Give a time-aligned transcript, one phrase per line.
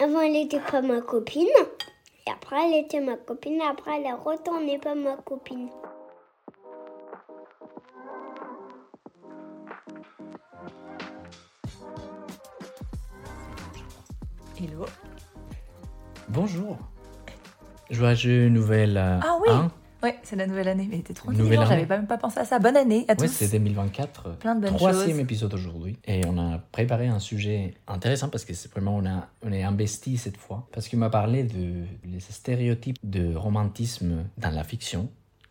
[0.00, 1.46] Avant, elle était pas ma copine.
[2.26, 3.60] Et après, elle était ma copine.
[3.62, 5.68] Après, elle est retournée pas ma copine.
[14.60, 14.86] Hello.
[16.28, 16.78] Bonjour.
[17.90, 19.50] Joyeux nouvelle euh, Ah oui.
[19.52, 19.70] an.
[20.04, 22.44] Ouais, c'est la nouvelle année, mais t'es trop intelligent, j'avais pas même pas pensé à
[22.44, 22.58] ça.
[22.58, 23.32] Bonne année à Ouais, tous.
[23.32, 24.36] c'est 2024.
[24.36, 25.18] Plein de bonnes Troisième choses.
[25.18, 25.96] épisode aujourd'hui.
[26.06, 29.62] Et on a préparé un sujet intéressant parce que c'est vraiment, on, a, on est
[29.62, 30.68] investi cette fois.
[30.72, 35.08] Parce qu'il m'a parlé de les stéréotypes de romantisme dans la fiction.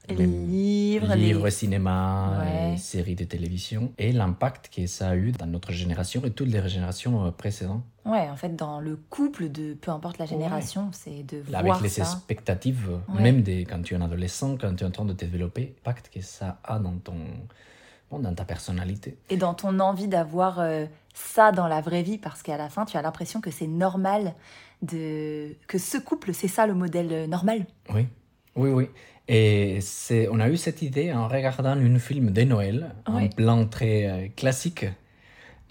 [0.09, 2.73] Les Les livres, les- livres, cinéma, Ouais.
[2.73, 3.93] et séries de télévision.
[3.97, 7.83] Et l'impact que ça a eu dans notre génération et toutes les générations euh, précédentes.
[8.05, 11.81] Ouais, en fait, dans le couple de peu importe la génération, c'est de Avec voir
[11.81, 12.01] les ça.
[12.01, 13.21] expectatives, Ouais.
[13.21, 15.73] même des, quand tu es un adolescent, quand tu es en train de te développer,
[15.83, 17.15] l'impact que ça a dans, ton,
[18.11, 19.17] dans ta personnalité.
[19.29, 22.83] Et dans ton envie d'avoir euh, ça dans la vraie vie, parce qu'à la fin,
[22.83, 24.33] tu as l'impression que c'est normal
[24.81, 27.65] de que ce couple, c'est ça le modèle euh, normal.
[27.93, 28.05] Oui,
[28.57, 28.89] oui, oui.
[29.27, 33.65] Et c'est, on a eu cette idée en regardant un film de Noël, un plan
[33.65, 34.85] très euh, classique.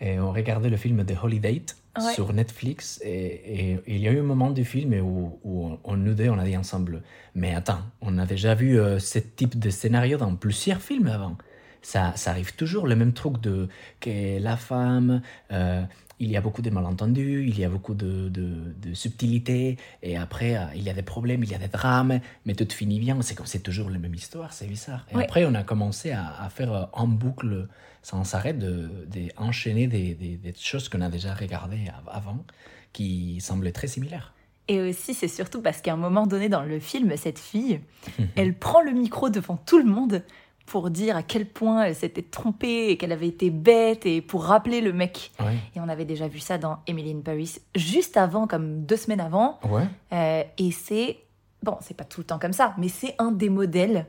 [0.00, 1.62] Et on regardait le film The Holiday
[1.98, 2.14] Ouais.
[2.14, 3.00] sur Netflix.
[3.04, 6.30] Et, et il y a eu un moment du film où, où on, nous deux,
[6.30, 7.02] on a dit ensemble,
[7.34, 11.36] mais attends, on a déjà vu euh, ce type de scénario dans plusieurs films avant.
[11.82, 13.68] Ça, ça arrive toujours, le même truc de
[14.00, 15.82] que la femme, euh,
[16.22, 18.48] il y a beaucoup de malentendus, il y a beaucoup de, de,
[18.84, 22.20] de subtilité, et après, euh, il y a des problèmes, il y a des drames,
[22.46, 23.20] mais tout finit bien.
[23.22, 25.06] C'est comme c'est toujours la même histoire, c'est bizarre.
[25.10, 25.24] Et Ouais.
[25.24, 27.68] après, on a commencé à, à faire euh, en boucle,
[28.02, 32.44] sans arrêt, de, de des, des, des choses qu'on a déjà regardées av- avant,
[32.92, 34.32] qui semblaient très similaires.
[34.68, 37.80] Et aussi, c'est surtout parce qu'à un moment donné dans le film, cette fille,
[38.36, 40.22] elle prend le micro devant tout le monde
[40.66, 44.44] pour dire à quel point elle s'était trompée et qu'elle avait été bête et pour
[44.44, 45.32] rappeler le mec.
[45.74, 49.20] Et on avait déjà vu ça dans Emily in Paris juste avant, comme deux semaines
[49.20, 49.58] avant.
[49.68, 49.86] Ouais.
[50.12, 51.18] Euh, et c'est,
[51.62, 54.06] bon, c'est pas tout le temps comme ça, mais c'est un des modèles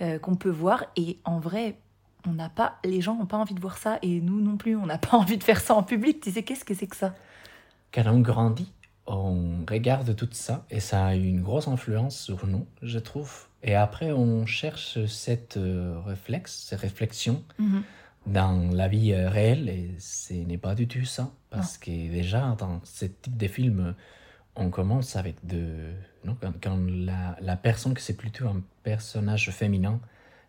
[0.00, 0.84] euh, qu'on peut voir.
[0.96, 1.76] Et en vrai,
[2.26, 4.76] on n'a pas, les gens n'ont pas envie de voir ça et nous non plus,
[4.76, 6.20] on n'a pas envie de faire ça en public.
[6.20, 7.14] Tu sais, qu'est-ce que c'est que ça?
[7.92, 8.72] Quand on grandit,
[9.06, 13.48] on regarde tout ça et ça a une grosse influence sur nous, je trouve.
[13.62, 17.44] Et après, on cherche cette euh, réflexe, ces réflexions
[18.26, 21.30] dans la vie euh, réelle et ce n'est pas du tout ça.
[21.50, 23.94] Parce que déjà, dans ce type de film,
[24.56, 25.92] on commence avec de...
[26.24, 30.00] Non, quand, quand la, la personne, que c'est plutôt un personnage féminin,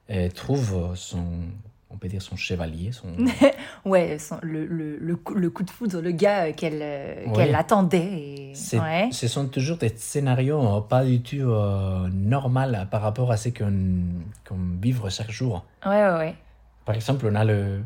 [0.10, 1.50] euh, trouve son...
[1.94, 3.08] On peut dire son chevalier, son...
[3.86, 7.26] Ouais, son- le, le, le, coup, le coup de foudre, le gars euh, qu'elle euh,
[7.28, 7.34] Ouais.
[7.36, 8.54] qu'elle attendait.
[8.54, 8.54] Et...
[8.80, 9.10] Ouais.
[9.12, 13.50] Ce sont toujours des scénarios euh, pas du tout euh, normaux par rapport à ce
[13.50, 13.74] qu'on
[14.48, 15.66] qu'on vivre chaque jour.
[15.86, 16.36] ouais, ouais, ouais.
[16.86, 17.82] Par exemple, on a le,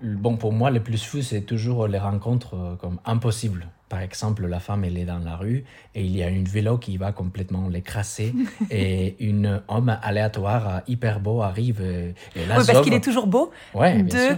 [0.00, 3.66] le- Bon, pour moi, le plus fou, c'est toujours les rencontres euh, comme impossibles.
[3.90, 5.64] Par exemple, la femme, elle est dans la rue
[5.96, 8.32] et il y a une vélo qui va complètement l'écraser
[8.70, 13.04] et une homme aléatoire, euh, hyper beau, arrive et, et la Ouais, parce qu'il est
[13.04, 13.50] toujours beau.
[13.74, 14.34] Ouais, de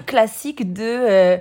[0.65, 1.37] de euh,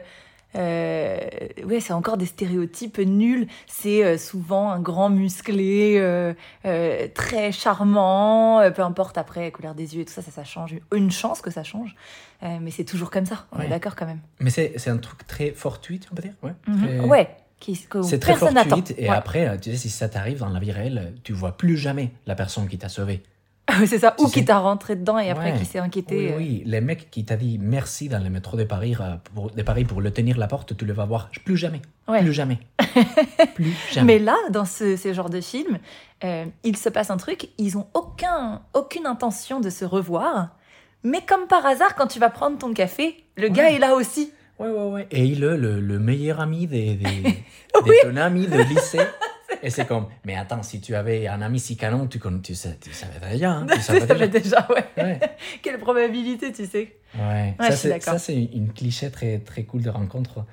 [0.56, 1.18] euh,
[1.66, 6.34] ouais c'est encore des stéréotypes nuls c'est euh, souvent un grand musclé euh,
[6.66, 10.44] euh, très charmant euh, peu importe après couleur des yeux et tout ça ça, ça
[10.44, 11.96] change une chance que ça change
[12.44, 15.26] Euh, mais c'est toujours comme ça on est d'accord quand même Mais c'est un truc
[15.28, 16.34] très fortuit, on peut dire?
[16.42, 16.54] Ouais.
[16.68, 16.80] Mhm.
[16.80, 17.30] Très- ouais
[18.04, 18.96] C'est très personne n'attend fortuit.
[18.98, 19.16] Et Ouais.
[19.16, 22.12] après, euh, tu sais, si ça t'arrive dans la vie réelle, tu vois plus jamais
[22.26, 23.24] la personne qui t'a sauvé.
[23.86, 25.58] c'est ça Tu ou sais- qui t'a rentré dedans et après Ouais.
[25.58, 26.38] qui s'est inquiété Oui, euh.
[26.38, 26.64] oui.
[26.66, 29.86] Les mecs qui t'a dit merci dans le métro de Paris, euh, pour, de Paris
[29.86, 31.82] pour le tenir la porte, tu le vas voir plus jamais.
[32.08, 32.22] Ouais.
[32.22, 32.60] Plus jamais.
[33.56, 34.14] plus jamais.
[34.18, 35.80] Mais là, dans ce, ce genre de film,
[36.24, 40.50] euh, il se passe un truc, ils ont aucun, aucune intention de se revoir.
[41.04, 44.32] Mais comme par hasard, quand tu vas prendre ton café, le gars est là aussi.
[44.62, 45.08] Ouais, ouais, ouais.
[45.12, 46.84] Et il est le, le meilleur ami Oui.
[47.74, 49.00] de ton ami de lycée.
[49.64, 52.78] Et c'est comme, mais attends, si tu avais un ami si canon, tu, tu, sais,
[52.82, 53.52] tu savais déjà.
[53.52, 54.28] Hein, tu savais déjà.
[54.28, 54.86] déjà, ouais.
[54.98, 55.20] Ouais.
[55.62, 56.96] Quelle probabilité, tu sais.
[57.16, 60.46] Ouais, Ouais, ça c'est une cliché très très cool de rencontre.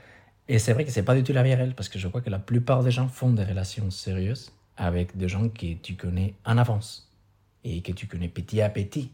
[0.49, 2.21] Et c'est vrai que c'est pas du tout la vie réelle parce que je crois
[2.21, 6.35] que la plupart des gens font des relations sérieuses avec des gens que tu connais
[6.45, 7.11] en avance
[7.65, 9.11] et que tu connais petit à petit.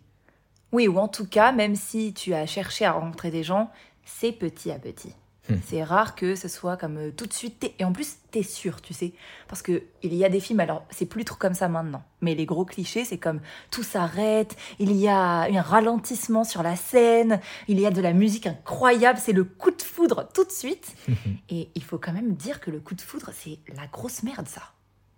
[0.73, 3.71] Oui, ou en tout cas, même si tu as cherché à rencontrer des gens,
[4.05, 5.15] c'est petit à petit.
[5.49, 5.57] Hmm.
[5.67, 7.71] C'est rare que ce soit comme euh, tout de suite.
[7.79, 9.13] Et en plus, t'es sûr, tu sais.
[9.47, 12.03] Parce que il y a des films, alors c'est plus trop comme ça maintenant.
[12.23, 13.41] Mais les gros clichés, c'est comme
[13.71, 18.15] tout s'arrête, il y a un ralentissement sur la scène, il y a de la
[18.15, 20.97] musique incroyable, c'est le coup de foudre tout de suite.
[21.51, 24.49] Et il faut quand même dire que le coup de foudre, c'est la grosse merde,
[24.49, 24.63] ça.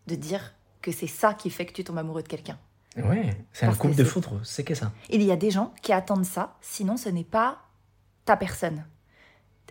[0.09, 2.59] De dire que c'est ça qui fait que tu tombes amoureux de quelqu'un.
[2.97, 4.91] Ouais, c'est un couple de foudre, c'est que ça.
[5.11, 7.66] Il y a des gens qui attendent ça, sinon ce n'est pas
[8.27, 8.85] ta personne.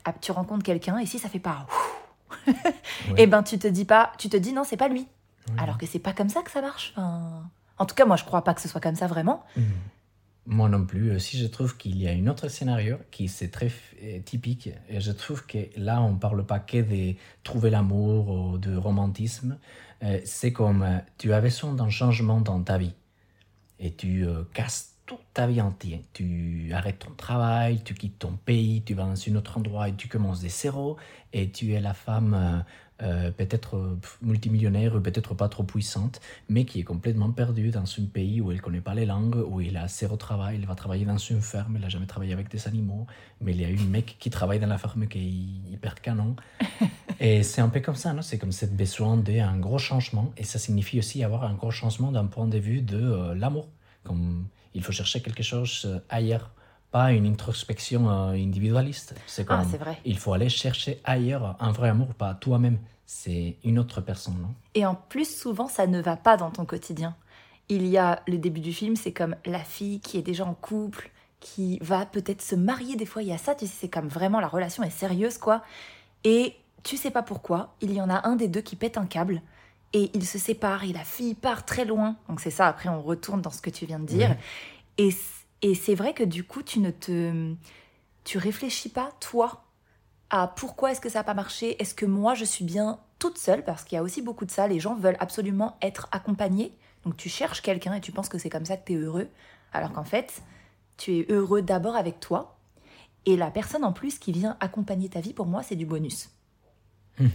[0.03, 1.95] Ah, Tu rencontres quelqu'un et si ça fait pas ouf,
[2.47, 2.53] et
[3.17, 5.07] eh ben tu te dis pas, tu te dis non, c'est pas lui.
[5.57, 6.93] Alors que c'est pas comme ça que ça marche.
[6.97, 9.43] en tout cas, moi, je crois pas que ce soit comme ça vraiment.
[9.55, 9.61] Hmm.
[10.47, 11.11] Moi non plus.
[11.11, 13.71] Euh, si je trouve qu'il y a un autre scénario qui c'est très
[14.03, 18.57] euh, typique, et je trouve que là, on parle pas que de trouver l'amour ou
[18.57, 19.57] de romantisme.
[20.03, 22.93] Euh, c'est comme tu as besoin d'un changement dans ta vie
[23.79, 25.99] et tu casses toute ta vie entière.
[26.13, 29.93] Tu arrêtes ton travail, tu quittes ton pays, tu vas dans un autre endroit et
[29.93, 30.97] tu commences des zéro
[31.33, 32.63] et tu es la femme
[33.03, 38.05] euh, peut-être euh, multimillionnaire, peut-être pas trop puissante, mais qui est complètement perdue dans un
[38.05, 40.75] pays où elle ne connaît pas les langues, où il a zéro travail, il va
[40.75, 43.05] travailler dans une ferme, il n'a jamais travaillé avec des animaux,
[43.41, 46.37] mais il y a un mec qui travaille dans la ferme qui est hyper canon.
[47.19, 48.21] et c'est un peu comme ça, non?
[48.21, 52.13] C'est comme cette besoin d'un gros changement, et ça signifie aussi avoir un gros changement
[52.13, 53.67] d'un point de vue de euh, l'amour.
[54.05, 56.51] Comme il faut chercher quelque chose ailleurs
[56.95, 59.15] pas une introspection euh, individualiste.
[59.27, 59.99] C'est ah, comme, vrai.
[60.05, 62.77] il faut aller chercher ailleurs un vrai amour, pas toi-même.
[63.05, 64.55] C'est une autre personne, non?
[64.75, 67.17] Et en plus, souvent, ça ne va pas dans ton quotidien.
[67.67, 70.53] Il y a le début du film, c'est comme la fille qui est déjà en
[70.53, 71.11] couple,
[71.41, 72.95] qui va peut-être se marier.
[72.95, 75.37] Des fois, il y a ça, tu sais, c'est comme vraiment la relation est sérieuse,
[75.37, 75.63] quoi.
[76.23, 79.05] Et tu sais pas pourquoi, il y en a un des deux qui pète un
[79.05, 79.41] câble
[79.95, 82.17] et il se sépare et la fille part très loin.
[82.29, 84.35] Donc c'est ça, après on retourne dans ce que tu viens de dire.
[84.97, 85.09] Et
[85.61, 87.55] et c'est vrai que du coup, tu ne te.
[88.23, 89.63] Tu réfléchis pas, toi,
[90.29, 91.81] à pourquoi est-ce que ça n'a pas marché?
[91.81, 93.63] Est-ce que moi, je suis bien toute seule?
[93.63, 94.67] Parce qu'il y a aussi beaucoup de ça.
[94.67, 96.71] Les gens veulent absolument être accompagnés.
[97.03, 99.27] Donc tu cherches quelqu'un et tu penses que c'est comme ça que tu es heureux.
[99.73, 100.43] Alors qu'en fait,
[100.97, 102.57] tu es heureux d'abord avec toi.
[103.25, 106.29] Et la personne en plus qui vient accompagner ta vie, pour moi, c'est du bonus.
[107.19, 107.29] Mhm.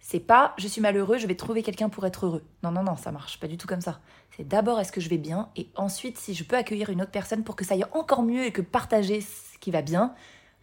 [0.00, 2.42] C'est pas je suis malheureux, je vais trouver quelqu'un pour être heureux.
[2.62, 4.00] Non, non, non, ça marche pas du tout comme ça.
[4.36, 5.50] C'est d'abord est-ce que je vais bien?
[5.56, 8.44] Et ensuite si je peux accueillir une autre personne pour que ça aille encore mieux
[8.44, 10.14] et que partager ce qui va bien,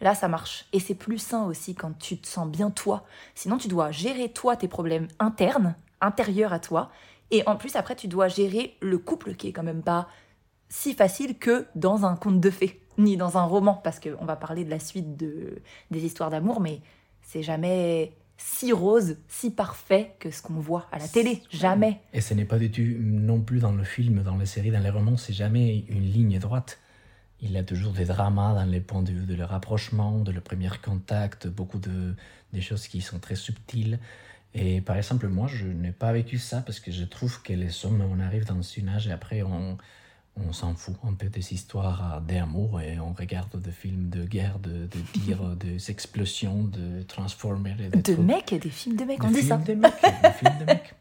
[0.02, 0.66] là ça marche.
[0.74, 3.06] Et c'est plus sain aussi quand tu te sens bien toi.
[3.36, 6.90] Sinon tu dois gérer toi tes problèmes internes, intérieurs à toi.
[7.32, 10.08] Et en plus après tu dois gérer le couple qui est quand même pas
[10.70, 14.36] si facile que dans un conte de fées, ni dans un roman, parce qu'on va
[14.36, 15.62] parler de la suite de,
[15.92, 16.82] des histoires d'amour, mais
[17.22, 21.44] c'est jamais si rose, si parfait que ce qu'on voit à la télé.
[21.50, 22.00] Jamais.
[22.14, 24.80] Et ce n'est pas du tout non plus dans le film, dans les séries, dans
[24.80, 26.80] les romans, c'est jamais une ligne droite.
[27.42, 30.32] Il y a toujours des dramas dans les points de vue de le rapprochement, de
[30.32, 32.16] le premier contact, beaucoup de
[32.54, 34.00] des choses qui sont très subtiles.
[34.54, 37.86] Et par exemple, moi, je n'ai pas vécu ça parce que je trouve que les
[37.86, 39.78] hommes, on arrive dans un âge et après, on,
[40.48, 44.60] on s'en fout un peu des histoires d'amour et on regarde des films de guerre,
[44.60, 47.78] de, de tirs, des explosions, de Transformers.
[47.78, 49.58] de mecs, des films de mecs, on dit ça.
[49.58, 50.94] De mecs, des films de mecs.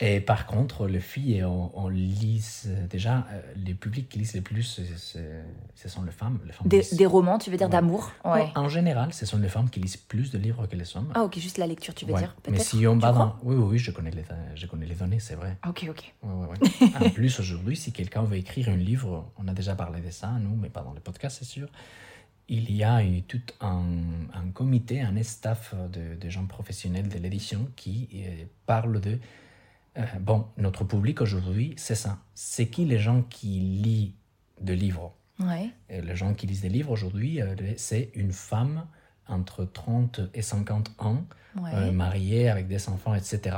[0.00, 2.44] Et par contre, les filles, on, lit
[2.90, 4.80] déjà, euh, les publics qui lisent le plus,
[5.74, 6.38] ce sont les femmes.
[6.44, 8.12] Les femmes des, romans, tu veux dire d'amour?
[8.24, 8.50] Ouais.
[8.54, 11.10] En général, ce sont les femmes qui lisent plus de livres que les hommes.
[11.14, 13.36] Ah ok, juste la lecture, tu veux dire Mais si on va dans...
[13.42, 15.56] Oui, oui, oui, je connais les, je connais les données, c'est vrai.
[15.66, 16.14] Ok, ok.
[16.22, 20.30] en plus, aujourd'hui, si quelqu'un veut écrire un livre, on a déjà parlé de ça,
[20.40, 21.68] nous, mais pas dans le podcast, c'est sûr.
[22.48, 23.82] Il y a eu tout un,
[24.32, 29.18] un comité, un staff de, de gens professionnels de l'édition qui euh, parle de
[29.98, 32.18] euh, bon, notre public aujourd'hui, c'est ça.
[32.34, 34.12] C'est qui les gens qui lisent
[34.60, 35.70] des livres ouais.
[35.90, 38.86] Les gens qui lisent des livres aujourd'hui, euh, c'est une femme
[39.28, 41.24] entre 30 et 50 ans,
[41.58, 43.56] euh, mariée avec des enfants, etc.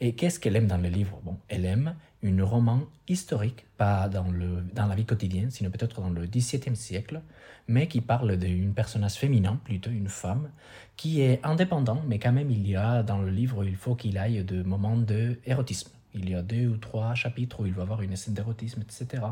[0.00, 4.30] Et qu'est-ce qu'elle aime dans le livre Bon, elle aime une roman historique, pas dans,
[4.30, 7.20] le, dans la vie quotidienne, sinon peut-être dans le XVIIe siècle,
[7.68, 10.50] mais qui parle d'une personnage féminin, plutôt une femme,
[10.96, 14.16] qui est indépendant, mais quand même il y a dans le livre, il faut qu'il
[14.16, 15.90] aille de moments d'érotisme.
[16.14, 19.22] Il y a deux ou trois chapitres où il va avoir une scène d'érotisme, etc.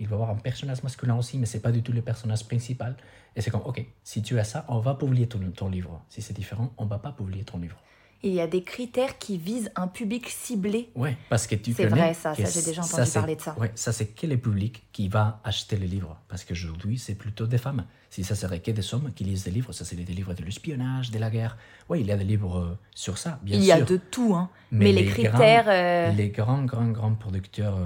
[0.00, 2.96] Il va avoir un personnage masculin aussi, mais c'est pas du tout le personnage principal.
[3.36, 6.02] Et c'est comme, ok, si tu as ça, on va publier ton, ton livre.
[6.08, 7.76] Si c'est différent, on va pas publier ton livre
[8.22, 10.90] il y a des critères qui visent un public ciblé.
[10.94, 13.56] Oui, parce que tu C'est vrai, ça, ça j'ai déjà entendu parler de ça.
[13.58, 17.14] Oui, ça, c'est quel est le public qui va acheter les livres Parce qu'aujourd'hui, c'est
[17.14, 17.84] plutôt des femmes.
[18.10, 20.44] Si ça serait que des hommes qui lisent des livres, ça c'est des livres de
[20.44, 21.56] l'espionnage, de la guerre.
[21.88, 23.62] Oui, il y a des livres euh, sur ça, bien sûr.
[23.62, 24.50] Il y a de tout, hein.
[24.70, 25.64] Mais, les, critères.
[25.68, 27.78] Euh, les grands, grands, grands producteurs.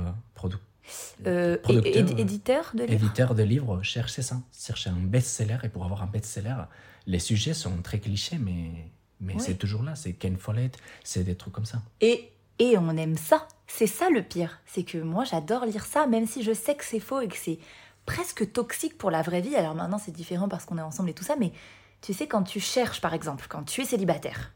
[1.26, 5.59] Euh, éditeurs de livres Éditeurs de livres cherchent ça, cherchent un best-seller.
[5.64, 6.64] Et pour avoir un best-seller,
[7.07, 11.35] les sujets sont très clichés, mais mais c'est toujours là, c'est Ken Follett, c'est des
[11.35, 11.80] trucs comme ça.
[12.00, 13.49] Et, et on aime ça.
[13.66, 14.61] C'est ça le pire.
[14.66, 17.37] C'est que moi, j'adore lire ça, même si je sais que c'est faux et que
[17.37, 17.58] c'est
[18.04, 19.56] presque toxique pour la vraie vie.
[19.56, 21.52] Alors maintenant, c'est différent parce qu'on est ensemble et tout ça, mais
[22.00, 24.52] tu sais, quand tu cherches, par exemple, quand tu es célibataire,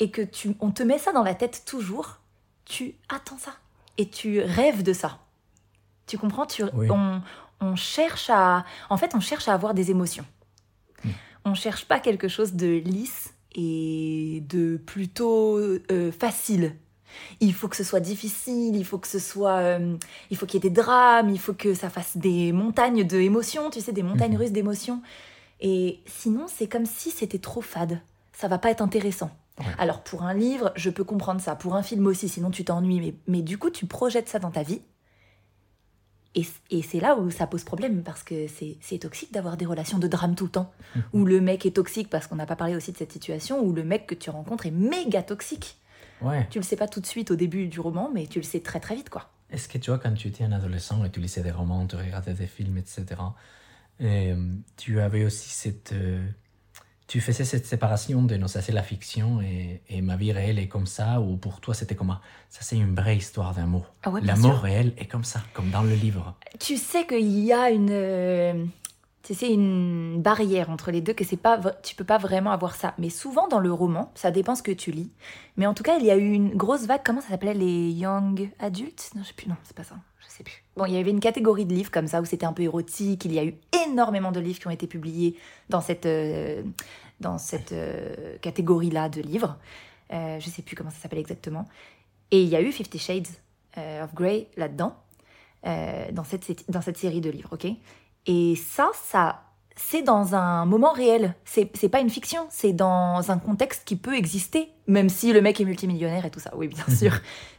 [0.00, 2.18] et que tu, on te met ça dans la tête toujours,
[2.64, 3.54] tu attends ça.
[3.96, 5.18] Et tu rêves de ça.
[6.06, 6.46] Tu comprends?
[6.46, 7.20] Tu, on,
[7.60, 8.64] on, cherche à...
[8.90, 10.24] En fait, on cherche à avoir des émotions.
[11.44, 16.74] On cherche pas quelque chose de lisse et de plutôt euh, facile.
[17.40, 19.96] Il faut que ce soit difficile, il faut que ce soit, euh,
[20.30, 23.70] il faut qu'il y ait des drames, il faut que ça fasse des montagnes d'émotions,
[23.70, 24.38] tu sais, des montagnes Mhm.
[24.38, 25.02] russes d'émotions.
[25.60, 28.00] Et sinon, c'est comme si c'était trop fade.
[28.32, 29.30] Ça va pas être intéressant.
[29.58, 29.64] Ouais.
[29.78, 31.56] Alors pour un livre, je peux comprendre ça.
[31.56, 33.00] Pour un film aussi, sinon tu t'ennuies.
[33.00, 34.82] Mais, mais du coup, tu projettes ça dans ta vie.
[36.34, 39.98] Et, et c'est là où ça pose problème parce que c'est toxique d'avoir des relations
[39.98, 40.72] de drame tout le temps.
[41.12, 43.72] où le mec est toxique parce qu'on n'a pas parlé aussi de cette situation, où
[43.72, 45.78] le mec que tu rencontres est méga toxique.
[46.20, 46.46] Ouais.
[46.50, 48.60] Tu le sais pas tout de suite au début du roman, mais tu le sais
[48.60, 49.30] très très vite quoi.
[49.50, 51.96] Est-ce que tu vois, quand tu étais un adolescent et tu lisais des romans, tu
[51.96, 53.06] regardais des films, etc.,
[54.00, 54.36] et, euh,
[54.76, 55.92] tu avais aussi cette.
[55.92, 56.24] euh,
[57.08, 60.58] tu faisais cette séparation de non, ça c'est la fiction et, et ma vie réelle
[60.58, 62.18] est comme ça, ou pour toi c'était comment
[62.50, 63.86] Ça c'est une vraie histoire d'amour.
[64.02, 66.34] Ah ouais, L'amour réel est comme ça, comme dans le livre.
[66.60, 68.68] Tu sais qu'il y a une,
[69.34, 72.94] sais, une barrière entre les deux, que c'est pas, tu peux pas vraiment avoir ça.
[72.98, 75.10] Mais souvent dans le roman, ça dépend ce que tu lis.
[75.56, 77.02] Mais en tout cas, il y a eu une grosse vague.
[77.04, 77.54] Comment ça s'appelait?
[77.54, 79.10] Les young adults?
[79.14, 79.48] Non, je sais plus.
[79.48, 79.96] Non, c'est pas ça.
[80.20, 80.62] Je sais plus.
[80.76, 83.24] Bon, il y avait une catégorie de livres comme ça où c'était un peu érotique.
[83.24, 83.54] Il y a eu
[83.86, 85.36] énormément de livres qui ont été publiés
[85.68, 86.62] dans cette, euh,
[87.20, 89.58] dans cette euh, catégorie-là de livres.
[90.12, 91.66] Euh, je sais plus comment ça s'appelle exactement.
[92.30, 93.28] Et il y a eu Fifty Shades
[93.76, 94.94] euh, of Grey là-dedans,
[95.66, 97.66] euh, dans, cette, dans cette série de livres, ok?
[98.28, 99.42] Et ça, ça
[99.80, 101.34] c'est dans un moment réel.
[101.44, 105.40] C'est c'est pas une fiction, c'est dans un contexte qui peut exister, même si le
[105.40, 107.12] mec est multimillionnaire et tout ça, oui, bien sûr.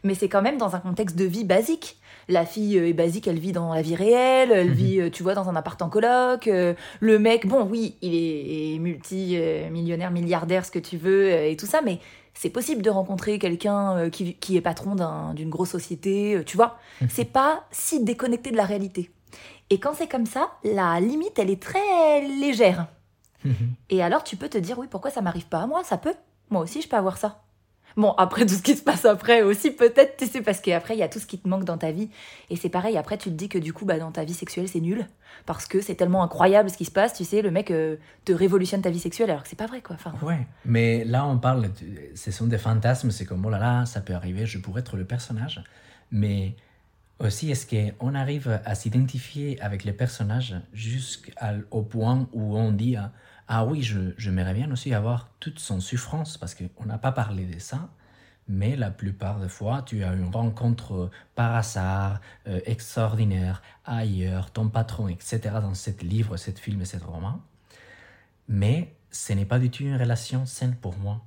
[0.04, 1.98] Mais c'est quand même dans un contexte de vie basique.
[2.28, 4.74] La fille euh, est basique, elle vit dans la vie réelle, elle Mhm.
[4.74, 6.48] vit, euh, tu vois, dans un appart en coloc.
[6.50, 11.56] euh, Le mec, bon, oui, il est, est multi-millionnaire, milliardaire, ce que tu veux, et
[11.56, 12.00] tout ça, mais
[12.34, 16.78] c'est possible de rencontrer quelqu'un qui, qui est patron d'un- d'une grosse société, tu vois.
[17.10, 19.10] C'est pas si déconnecté de la réalité.
[19.70, 22.88] Et quand c'est comme ça, la limite, elle est très légère.
[23.90, 25.84] Et alors, tu peux te dire, oui, pourquoi ça m'arrive pas à moi?
[25.84, 26.14] Ça peut.
[26.50, 27.44] Moi aussi, je peux avoir ça.
[27.96, 31.00] Bon, après, tout ce qui se passe après aussi, peut-être, tu sais, parce qu'après, il
[31.00, 32.10] y a tout ce qui te manque dans ta vie.
[32.50, 34.68] Et c'est pareil, après, tu te dis que du coup, bah, dans ta vie sexuelle,
[34.68, 35.08] c'est nul.
[35.46, 38.32] Parce que c'est tellement incroyable ce qui se passe, tu sais, le mec euh, te
[38.32, 39.96] révolutionne ta vie sexuelle, alors que c'est pas vrai, quoi.
[39.96, 41.70] Enfin, Ouais, mais là on parle,
[42.16, 44.98] ce sont des fantasmes, c'est comme oh là là, ça peut arriver, je pourrais être
[44.98, 45.64] le personnage.
[46.12, 46.56] Mais
[47.20, 53.12] aussi, est-ce qu'on arrive à s'identifier avec les personnages jusqu'au point où on dit ah,
[53.48, 57.46] ah oui, je, j'aimerais bien aussi avoir toute son souffrance, parce qu'on n'a pas parlé
[57.46, 57.90] de ça.
[58.48, 64.52] Mais la plupart des fois, tu as une rencontre euh, par hasard, euh, extraordinaire, ailleurs,
[64.52, 67.42] ton patron, etc., dans ce livre, ce film et ce roman.
[68.48, 71.22] Mais ce n'est pas du tout une relation saine pour moi.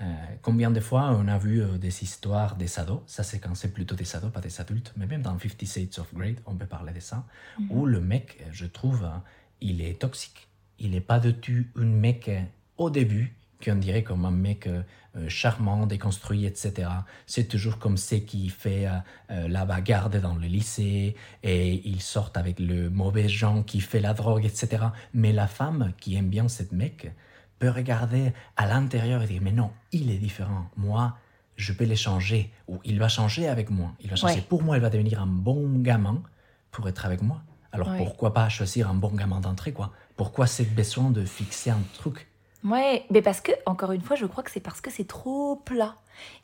[0.00, 0.04] Euh,
[0.42, 3.72] combien de fois on a vu euh, des histoires des ados, ça c'est quand c'est
[3.72, 6.66] plutôt des ados, pas des adultes, mais même dans Fifty Shades of Grey, on peut
[6.66, 7.24] parler de ça,
[7.70, 9.16] où le mec, euh, je trouve, euh,
[9.60, 10.46] il est toxique.
[10.78, 12.30] Il n'est pas du tout un mec
[12.76, 14.68] au début, qu'on dirait comme un mec
[15.16, 16.88] euh, charmant, déconstruit, etc.
[17.26, 18.86] C'est toujours comme c'est qui fait
[19.30, 24.00] euh, la bagarre dans le lycée et il sort avec le mauvais gens qui fait
[24.00, 24.84] la drogue, etc.
[25.14, 27.10] Mais la femme qui aime bien cette mec
[27.58, 30.66] peut regarder à l'intérieur et dire mais non, il est différent.
[30.76, 31.16] Moi,
[31.56, 33.92] je peux les changer ou il va changer avec moi.
[34.00, 34.46] Il va changer Ouais.
[34.48, 36.22] pour moi, il va devenir un bon gamin
[36.70, 37.42] pour être avec moi.
[37.72, 37.96] Alors Ouais.
[37.96, 39.92] pourquoi pas choisir un bon gamin d'entrée quoi?
[40.16, 42.28] Pourquoi cette besoin de fixer un truc?
[42.64, 45.56] Ouais, mais parce que, encore une fois, je crois que c'est parce que c'est trop
[45.56, 45.94] plat.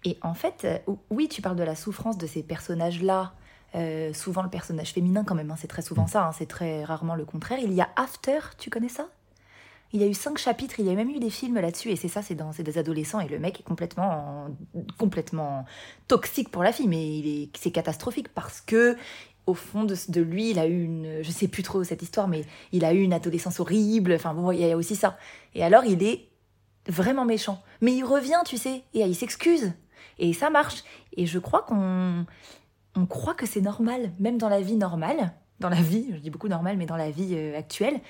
[0.04, 3.32] Et en fait, euh, ou- oui, tu parles de la souffrance de ces personnages-là.
[3.76, 6.84] euh, souvent le personnage féminin quand même, hein, c'est très souvent ça, hein, c'est très
[6.84, 7.58] rarement le contraire.
[7.60, 9.08] Il y a After, tu connais ça?
[9.94, 11.96] Il y a eu cinq chapitres, il y a même eu des films là-dessus, et
[11.96, 14.48] c'est ça, c'est dans des adolescents, et le mec est complètement,
[14.98, 15.64] complètement
[16.08, 18.96] toxique pour la fille, mais c'est catastrophique parce que
[19.46, 22.28] au fond de, de lui, il a eu une, je sais plus trop cette histoire,
[22.28, 24.12] mais il a eu une adolescence horrible.
[24.14, 25.16] Enfin bon, il y a aussi ça.
[25.54, 26.28] Et alors, il est
[26.88, 27.62] vraiment méchant.
[27.80, 29.72] Mais il revient, tu sais, et il s'excuse.
[30.18, 30.82] Et ça marche.
[31.16, 32.26] Et je crois qu'on
[32.96, 36.30] on croit que c'est normal, même dans la vie normale, dans la vie, je dis
[36.30, 38.00] beaucoup normal, mais dans la vie euh, actuelle,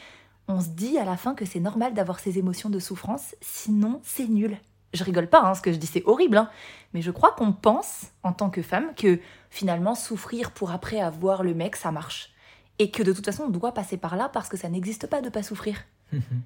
[0.48, 4.00] on se dit à la fin que c'est normal d'avoir ces émotions de souffrance, sinon
[4.04, 4.58] c'est nul.
[4.92, 6.50] Je rigole pas, hein, ce que je dis c'est horrible, hein,
[6.92, 9.18] mais je crois qu'on pense, en tant que femme, que
[9.50, 12.30] finalement souffrir pour après avoir le mec, ça marche.
[12.78, 15.20] Et que de toute façon, on doit passer par là parce que ça n'existe pas
[15.22, 15.78] de pas souffrir.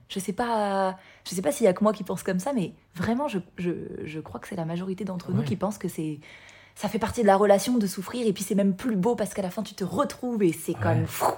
[0.09, 0.97] Je sais pas,
[1.29, 3.39] je sais pas s'il y a que moi qui pense comme ça, mais vraiment, je,
[3.59, 3.73] je,
[4.05, 5.45] je crois que c'est la majorité d'entre nous Ouais.
[5.45, 6.21] qui pensent que c'est,
[6.75, 9.35] ça fait partie de la relation de souffrir, et puis c'est même plus beau parce
[9.35, 11.33] qu'à la fin tu te retrouves et c'est comme fou.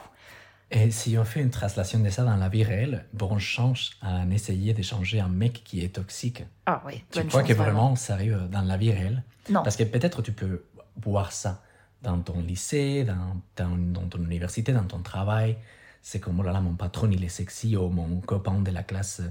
[0.72, 3.90] Et si on fait une translation de ça dans la vie réelle, bon, on change
[4.02, 6.44] à essayer de changer un mec qui est toxique.
[6.66, 9.24] Ah oui, Tu crois que vraiment ça arrive dans la vie réelle?
[9.48, 9.62] Non.
[9.62, 10.64] Parce que peut-être tu peux
[11.02, 11.62] voir ça
[12.02, 15.56] dans ton lycée, dans, dans, dans ton université, dans ton travail.
[16.02, 18.82] C'est comme, oh là là, mon patron, il est sexy, ou mon copain de la
[18.82, 19.22] classe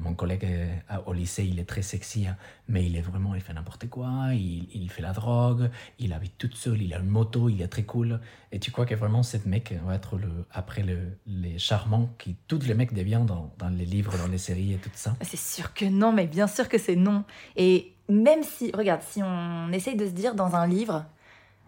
[0.00, 2.36] mon collègue euh, au lycée, il est très sexy, hein,
[2.68, 6.38] mais il est vraiment, il fait n'importe quoi, il, il, fait la drogue, il habite
[6.38, 8.20] tout seul, il a une moto, il est très cool.
[8.52, 12.36] Et tu crois que vraiment, ce mec va être le, après le, les charmants qui
[12.48, 15.16] tous les mecs deviennent dans, dans les livres, dans les séries et tout ça?
[15.22, 17.24] C'est sûr que non, mais bien sûr que c'est non.
[17.56, 21.04] Et même si, regarde, si on essaye de se dire dans un livre,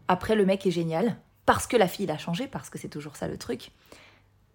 [0.09, 3.17] après le mec est génial, parce que la fille a changé, parce que c'est toujours
[3.17, 3.73] ça le truc,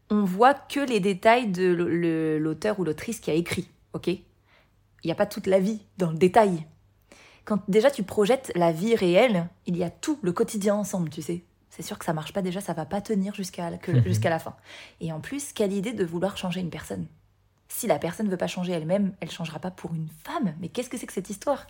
[0.10, 1.68] on voit que les détails de
[2.38, 4.08] l'auteur ou l'autrice qui a écrit, ok?
[4.08, 4.22] Il
[5.06, 6.66] n'y a pas toute la vie dans le détail.
[7.46, 11.22] Quand déjà tu projettes la vie réelle, il y a tout le quotidien ensemble, tu
[11.22, 11.44] sais.
[11.70, 13.72] C'est sûr que ça marche pas déjà, ça va pas tenir jusqu'à
[14.06, 14.56] jusqu'à la fin.
[15.00, 17.06] Et en plus, quelle idée de vouloir changer une personne?
[17.70, 20.54] Si la personne ne veut pas changer elle-même, elle changera pas pour une femme.
[20.60, 21.68] Mais qu'est-ce que c'est que cette histoire?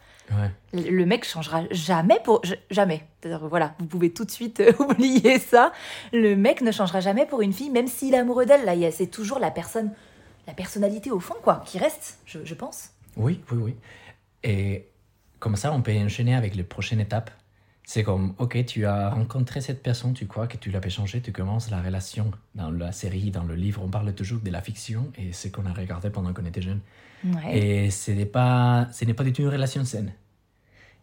[0.73, 3.03] Le, mec changera jamais pour jamais.
[3.23, 5.71] Voilà, vous pouvez tout de suite euh, oublier ça.
[6.13, 8.65] Le mec ne changera jamais pour une fille, même s'il est amoureux d'elle.
[8.65, 9.91] Là, c'est toujours la personne,
[10.45, 12.91] la personnalité au fond, quoi, qui reste, je, je pense.
[13.15, 13.75] Oui, oui, oui.
[14.43, 14.87] Et
[15.39, 17.31] comme ça, on peut enchaîner avec les prochaines étapes?
[17.89, 21.21] C'est comme, ok, tu as rencontré cette personne, tu crois que tu l'as fait changer,
[21.21, 22.31] tu commences la relation.
[22.53, 25.65] Dans la série, dans le livre, on parle toujours de la fiction et c'est qu'on
[25.65, 26.81] a regardé pendant qu'on était jeune.
[27.49, 30.11] Et ce n'est pas, ce n'est pas du tout une relation saine.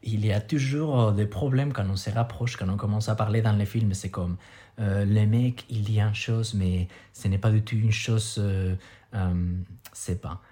[0.02, 3.40] Il y a toujours des problèmes quand on se rapproche, quand on commence à parler
[3.40, 3.94] dans les films.
[3.94, 4.36] C'est comme,
[4.78, 8.36] euh, les mecs, il dit une chose, mais ce n'est pas du tout une chose,
[8.38, 8.76] euh,
[9.14, 9.54] euh,
[9.94, 10.42] c'est pas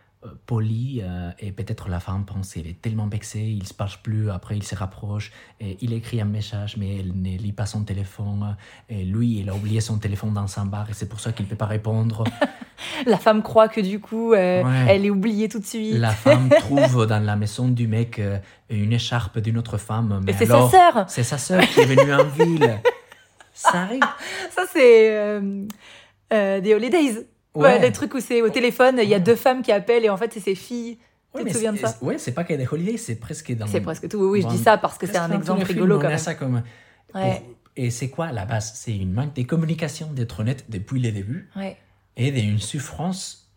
[0.47, 4.31] poli euh, et peut-être la femme pense qu'elle est tellement vexée, il se parle plus,
[4.31, 7.83] après il se rapproche, et il écrit un message mais elle ne lit pas son
[7.83, 8.57] téléphone,
[8.89, 11.47] et lui il a oublié son téléphone dans son bar et c'est pour ça qu'il
[11.47, 12.25] ne peut pas répondre.
[13.07, 15.95] la femme croit que du coup euh, elle est oubliée tout de suite.
[15.95, 18.21] La femme trouve dans la maison du mec
[18.71, 20.21] une écharpe d'une autre femme.
[20.25, 22.81] Mais c'est sa sœur C'est sa sœur qui est venue en ville.
[23.55, 24.03] Ça arrive.
[24.51, 25.41] Ça c'est
[26.31, 27.27] The Holidays.
[27.55, 27.79] Ouais.
[27.79, 30.17] les trucs où c'est au téléphone, il y a deux femmes qui appellent et en
[30.17, 30.99] fait c'est ses filles.
[31.37, 33.55] tu te souviens de ça Ouais, c'est pas qu'il y a des holidays, c'est presque
[33.55, 33.67] dans.
[33.67, 34.19] C'est presque tout.
[34.19, 36.19] Oui, je dis ça parce que c'est un exemple rigolo quand même.
[36.19, 36.63] Ça comme...
[37.75, 38.73] Et c'est quoi à la base?
[38.75, 41.49] C'est une manque de communication, d'être honnête depuis le début.
[41.57, 41.79] Ouais.
[42.19, 43.51] Et d'une souffrance,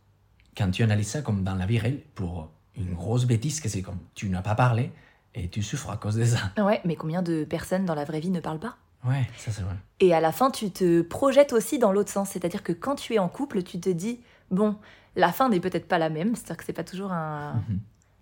[0.58, 3.82] quand tu analyses ça comme dans la vie réelle, pour une grosse bêtise que c'est
[3.82, 4.92] comme tu n'as pas parlé
[5.34, 6.52] et tu souffres à cause de ça.
[6.58, 8.78] Ouais, mais combien de personnes dans la vraie vie ne parlent pas?
[9.08, 9.76] Ouais, ça c'est vrai.
[10.00, 12.30] Et à la fin, tu te projettes aussi dans l'autre sens.
[12.30, 14.20] C'est-à-dire que quand tu es en couple, tu te dis,
[14.52, 14.76] bon,
[15.16, 17.80] la fin n'est peut-être pas la même, c'est-à-dire que c'est pas toujours mhm.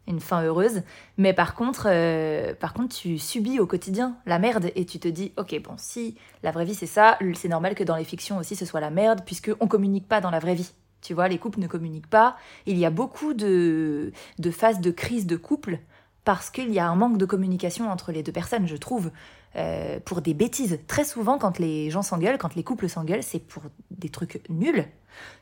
[0.08, 0.84] une fin heureuse,
[1.18, 5.08] mais par contre, euh, par contre, tu subis au quotidien la merde et tu te
[5.08, 8.38] dis, ok, bon, si la vraie vie c'est ça, c'est normal que dans les fictions
[8.38, 10.72] aussi ce soit la merde, puisque on communique pas dans la vraie vie.
[11.02, 12.38] Tu vois, les couples ne communiquent pas.
[12.66, 15.80] Il y a beaucoup de, de phases de crise de couple
[16.24, 19.12] parce qu'il y a un manque de communication entre les deux personnes, je trouve.
[19.56, 20.80] Euh, pour des bêtises.
[20.88, 23.62] Très souvent, quand les gens s'engueulent, quand les couples s'engueulent, c'est pour
[23.92, 24.88] des trucs nuls.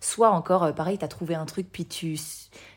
[0.01, 2.19] Soit encore, euh, pareil, tu as trouvé un truc, puis tu,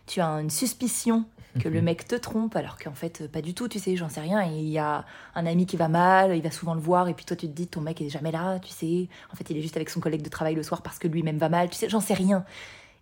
[0.07, 1.25] tu as une suspicion
[1.61, 1.85] que le mhm.
[1.87, 4.45] mec te trompe, alors qu'en fait, pas du tout, tu sais, j'en sais rien.
[4.45, 7.25] Il y a un ami qui va mal, il va souvent le voir, et puis
[7.25, 9.09] toi, tu te dis, ton mec est jamais là, tu sais.
[9.33, 11.39] En fait, il est juste avec son collègue de travail le soir parce que lui-même
[11.39, 12.45] va mal, tu sais, j'en sais rien.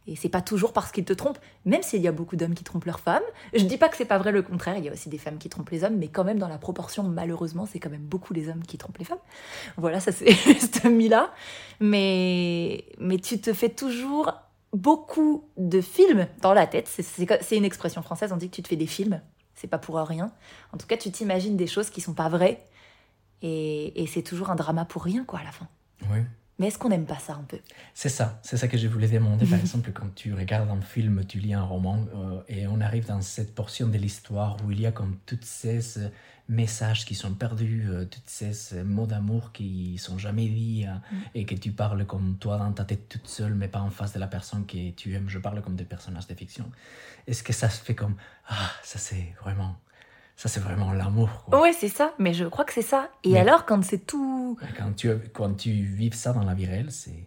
[0.07, 2.65] Et c'est pas toujours parce qu'ils te trompent, même s'il y a beaucoup d'hommes qui
[2.65, 3.23] trompent leurs femmes.
[3.55, 5.39] Je dis pas que c'est pas vrai le contraire, il y a aussi des femmes
[5.39, 8.35] qui trompent les hommes, mais quand même dans la proportion, malheureusement, c'est quand même beaucoup
[8.35, 9.21] les hommes qui trompent les femmes.
[9.77, 11.33] Voilà, ça c'est juste mis là.
[11.79, 14.33] Mais, mais tu te fais toujours
[14.73, 16.89] beaucoup de films dans la tête.
[16.89, 19.21] C'est une expression française, on dit que tu te fais des films.
[19.55, 20.33] C'est pas pour rien.
[20.73, 22.65] En tout cas, tu t'imagines des choses qui sont pas vraies.
[23.43, 25.69] Et, et c'est toujours un drama pour rien, quoi, à la fin.
[26.11, 26.21] Oui.
[26.59, 27.59] Mais est-ce qu'on n'aime pas ça un peu?
[27.95, 29.47] C'est ça, c'est ça que je voulais demander.
[29.47, 33.07] Par exemple, quand tu regardes un film, tu lis un roman, euh, et on arrive
[33.07, 36.09] dans cette portion de l'histoire où il y a comme toutes ces euh,
[36.49, 41.17] messages qui sont perdus, euh, toutes ces mots d'amour qui sont jamais dits, mm.
[41.35, 44.13] et que tu parles comme toi dans ta tête toute seule, mais pas en face
[44.13, 45.29] de la personne que tu aimes.
[45.29, 46.71] Je parle comme des personnages de fiction.
[47.27, 48.17] Est-ce que ça se fait comme
[48.49, 49.77] ah, ça c'est vraiment
[50.43, 51.45] ça, c'est vraiment l'amour.
[51.53, 52.15] Ouais, c'est ça.
[52.19, 53.09] Mais je crois que c'est ça.
[53.23, 54.59] Et alors, quand c'est tout.
[54.77, 57.25] Quand tu, quand tu vis ça dans la vie réelle, c'est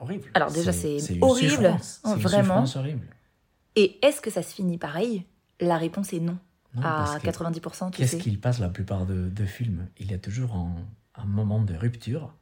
[0.00, 0.28] horrible.
[0.34, 1.76] Alors, déjà, c'est horrible.
[1.80, 2.64] C'est vraiment.
[2.74, 3.06] horrible.
[3.76, 5.24] Et est-ce que ça se finit pareil?
[5.60, 6.36] La réponse est non.
[6.82, 7.92] à 90%.
[7.92, 9.86] Qu'est-ce qu'il passe la plupart de, de, films?
[10.00, 10.74] Il y a toujours un,
[11.14, 12.34] un moment de rupture.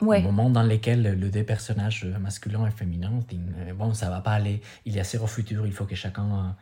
[0.00, 0.18] Ouais.
[0.18, 4.34] Un moment dans lequel le deux personnages masculins et féminins disent Bon, ça va pas
[4.34, 6.56] aller, il y a zéro futur, il faut que chacun,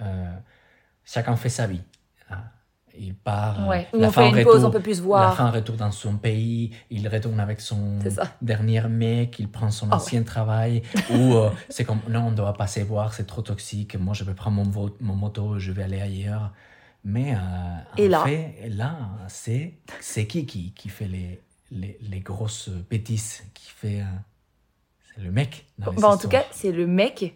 [0.00, 0.34] euh,
[1.04, 1.82] chacun fait sa vie.
[2.30, 2.44] Ah,
[2.98, 3.66] il part.
[3.66, 3.86] Ouais.
[3.92, 5.30] La on fait une pause, on peut plus se voir.
[5.30, 7.98] La fin retourne dans son pays, il retourne avec son
[8.42, 10.82] dernier mec, il prend son ah ancien travail.
[11.10, 13.96] ou euh, c'est comme non, on ne doit pas se voir, c'est trop toxique.
[13.96, 16.52] Moi, je vais prendre mon, mon moto, je vais aller ailleurs.
[17.04, 17.38] Mais euh,
[17.96, 18.96] Et en là, fait, là,
[19.28, 21.40] c'est c'est qui, qui qui fait les,
[21.70, 24.04] les, les grosses bêtises, qui fait euh,
[25.14, 25.66] c'est le mec.
[25.78, 27.34] Dans bah, en tout cas, c'est le mec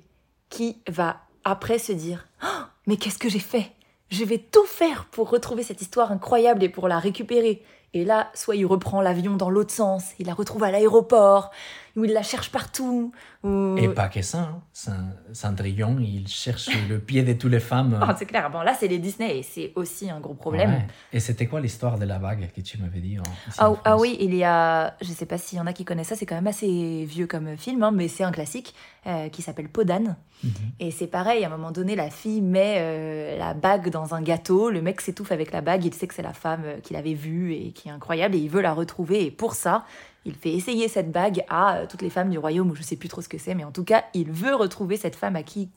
[0.51, 3.73] qui va après se dire Oh, mais qu'est-ce que j'ai fait?
[4.11, 7.62] Je vais tout faire pour retrouver cette histoire incroyable et pour la récupérer.
[7.95, 11.51] Et là, soit il reprend l'avion dans l'autre sens, il la retrouve à l'aéroport,
[11.97, 13.13] où il la cherche partout.
[13.43, 13.77] Ou...
[13.79, 14.39] Et pas que ça.
[14.39, 14.63] Hein.
[14.73, 17.99] Cend- Cendrillon, il cherche le pied de toutes les femmes.
[18.01, 18.51] Ah, c'est clair.
[18.51, 20.71] Bon, là, c'est les Disney et c'est aussi un gros problème.
[20.71, 20.87] Ouais.
[21.13, 24.17] Et c'était quoi l'histoire de la bague que tu m'avais dit en, ici Ah, oui,
[24.21, 26.35] il y a, je sais pas s'il y en a qui connaissent ça, c'est quand
[26.35, 28.75] même assez vieux comme film, hein, mais c'est un classique
[29.07, 30.17] euh, qui s'appelle Podane.
[30.43, 30.51] Mhm.
[30.81, 34.23] Et c'est pareil, à un moment donné, la fille met euh, la bague dans un
[34.23, 36.97] gâteau, le mec s'étouffe avec la bague, il sait que c'est la femme euh, qu'il
[36.97, 39.25] avait vue et qui est incroyable, et il veut la retrouver.
[39.25, 39.85] Et pour ça,
[40.25, 42.97] il fait essayer cette bague à euh, toutes les femmes du royaume, ou je sais
[42.97, 45.43] plus trop ce que c'est, mais en tout cas, il veut retrouver cette femme à
[45.43, 45.69] qui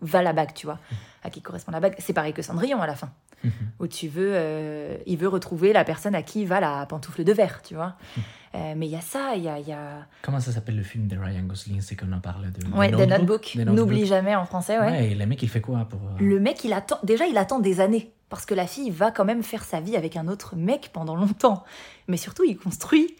[0.00, 0.78] va la bague, tu vois,
[1.24, 1.94] à qui correspond la bague.
[1.98, 3.10] C'est pareil que Cendrillon à la fin
[3.42, 3.52] Mhm.
[3.78, 7.32] où tu veux, euh, il veut retrouver la personne à qui va la pantoufle de
[7.32, 7.94] verre, tu vois.
[8.54, 10.06] Euh, mais il y a ça, il y a, il y a...
[10.20, 11.80] Comment ça s'appelle le film de Ryan Gosling?
[11.80, 12.66] C'est qu'on en parle de.
[12.76, 13.76] Ouais, de The Notebook, The Notebook.
[13.76, 14.84] n'oublie jamais en français, ouais.
[14.86, 15.12] Ouais.
[15.12, 16.00] et le mec, il fait quoi pour.
[16.18, 19.24] Le mec, il attend, déjà, il attend des années, parce que la fille va quand
[19.24, 21.64] même faire sa vie avec un autre mec pendant longtemps.
[22.08, 23.16] Mais surtout, il construit,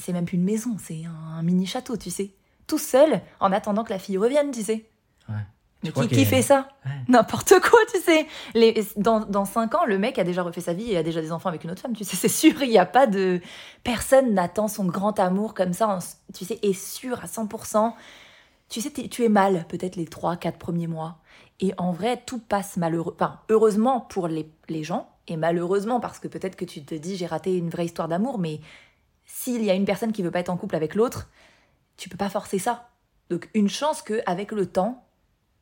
[0.00, 2.34] c'est même plus une maison, c'est un mini château, tu sais.
[2.66, 4.88] Tout seul, en attendant que la fille revienne, tu sais.
[5.28, 5.34] Ouais.
[5.82, 6.90] Mais qui, fait ça Ouais.
[7.08, 8.26] N'importe quoi, tu sais.
[8.54, 11.22] Les, dans, dans 5 ans, le mec a déjà refait sa vie et a déjà
[11.22, 13.40] des enfants avec une autre femme, tu sais, c'est sûr, il n'y a pas de...
[13.82, 15.98] Personne n'attend son grand amour comme ça, en-
[16.34, 17.94] tu sais, est sûr à 100%.
[18.68, 21.18] Tu sais, tu es mal peut-être les 3, 4 premiers mois.
[21.60, 23.14] Et en vrai, tout passe malheureux.
[23.16, 27.16] Enfin, heureusement pour les, les gens, et malheureusement parce que peut-être que tu te dis
[27.16, 28.60] j'ai raté une vraie histoire d'amour, mais
[29.32, 31.28] s'il y a une personne qui veut pas être en couple avec l'autre,
[31.96, 32.90] tu peux pas forcer ça.
[33.30, 35.04] Donc une chance que avec le temps,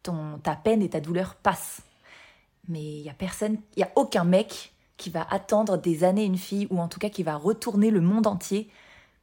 [0.02, 1.82] ton, ta peine et ta douleur passent.
[2.68, 6.24] Mais il y a personne, il y a aucun mec qui va attendre des années
[6.24, 8.68] une fille ou en tout cas qui va retourner le monde entier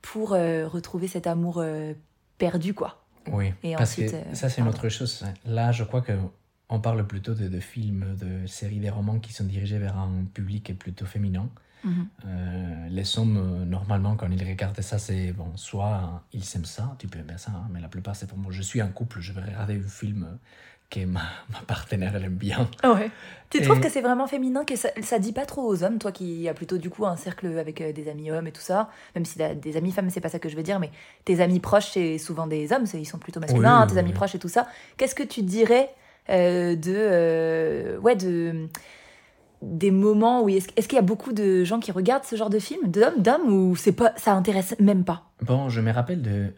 [0.01, 1.93] pour euh, retrouver cet amour euh,
[2.37, 3.03] perdu quoi.
[3.31, 5.25] Oui, Et parce ensuite, que euh, ça, c'est une autre chose.
[5.45, 6.13] Là, je crois que
[6.69, 10.25] on parle plutôt de, de films, de séries, des romans qui sont dirigés vers un
[10.33, 11.49] public plutôt féminin.
[12.25, 16.65] Euh, les hommes, euh, normalement, quand ils regardent ça, c'est bon, soit euh, ils aiment
[16.65, 18.51] ça, tu peux aimer ça, hein, mais la plupart, c'est pour moi.
[18.51, 20.37] Je suis en couple, je vais regarder un film
[20.89, 21.21] que ma,
[21.53, 22.69] ma partenaire elle aime bien.
[22.83, 23.09] Ouais.
[23.49, 26.11] Tu trouves que c'est vraiment féminin, que ça, ça dit pas trop aux hommes, toi
[26.11, 29.23] qui as plutôt du coup un cercle avec des amis hommes et tout ça, même
[29.25, 30.91] si des amis femmes, c'est pas ça que je veux dire, mais
[31.23, 33.99] tes amis proches, c'est souvent des hommes, ils sont plutôt masculins, Oui, hein, tes oui,
[33.99, 34.67] amis proches et tout ça.
[34.97, 35.89] Qu'est-ce que tu dirais
[36.29, 36.93] euh, de.
[36.95, 38.67] euh, ouais, de.
[39.67, 40.49] Des moments où.
[40.49, 43.51] Est-ce qu'il y a beaucoup de gens qui regardent ce genre de film, d'hommes, d'hommes,
[43.51, 45.31] ou c'est pas, ça intéresse même pas?
[45.41, 46.53] Bon, je me rappelle de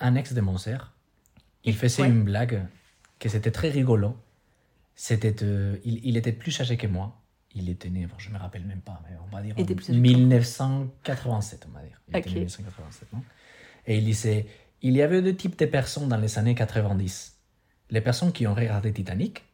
[0.00, 0.92] un ex de mon sœur.
[1.64, 2.08] Il faisait Ouais.
[2.08, 2.66] une blague
[3.20, 4.16] que c'était très rigolo.
[4.96, 7.20] C'était, euh, il, il était plus âgé que moi.
[7.54, 9.74] Il était né, bon, je me rappelle même pas, mais on va dire en était
[9.76, 10.18] plus âgé que toi.
[10.18, 12.00] 1987, on va dire.
[12.08, 12.34] Il était Ok.
[12.34, 13.22] né en 1987, non?
[13.86, 14.46] Et il disait,
[14.82, 17.36] il y avait deux types de personnes dans les années 90.
[17.90, 19.44] Les personnes qui ont regardé Titanic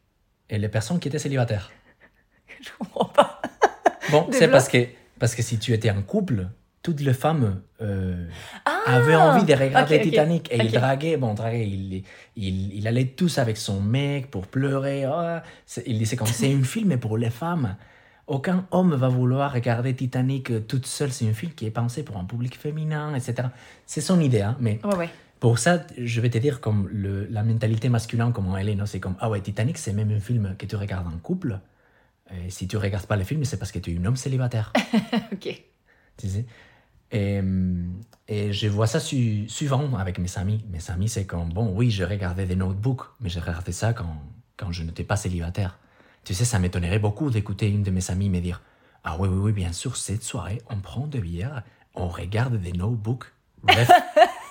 [0.49, 1.71] et les personnes qui étaient célibataires.
[2.61, 3.41] Je comprends pas.
[4.11, 4.87] Bon, c'est parce que,
[5.19, 6.47] parce que si tu étais en couple,
[6.83, 8.25] toutes les femmes euh,
[8.65, 10.01] Ah avaient envie de regarder.
[10.01, 10.51] Titanic.
[10.51, 12.03] Et il draguait, bon, draguait, il,
[12.35, 15.05] il, il allait tous avec son mec pour pleurer.
[15.07, 17.75] oh, c'est- il disait comme c'est un film pour les femmes.
[18.27, 21.11] Aucun homme va vouloir regarder Titanic euh, toute seule.
[21.11, 23.49] C'est un film qui est pensé pour un public féminin, etc.
[23.85, 25.09] C'est son idée, hein, mais Ouais, ouais.
[25.39, 28.77] pour ça, je vais te dire comme le, la mentalité masculine, comment elle est.
[28.85, 31.59] C'est comme, ah ouais, Titanic, c'est même un film que tu regardes en couple.
[32.45, 34.71] Et si tu regardes pas le film, c'est parce que tu es un homme célibataire.
[35.31, 35.63] ok.
[36.17, 36.45] tu sais.
[37.11, 37.41] Et,
[38.29, 40.63] et je vois ça su- souvent avec mes amis.
[40.69, 44.15] Mes amis, c'est comme, bon, oui, je regardais des notebooks, mais je regardais ça quand,
[44.55, 45.77] quand je n'étais pas célibataire.
[46.23, 48.61] Tu sais, ça m'étonnerait beaucoup d'écouter une de mes amies me dire,
[49.03, 51.63] ah oui, oui, oui, bien sûr, cette soirée, on prend de bière,
[51.95, 53.25] on regarde des notebooks.
[53.63, 53.89] Bref.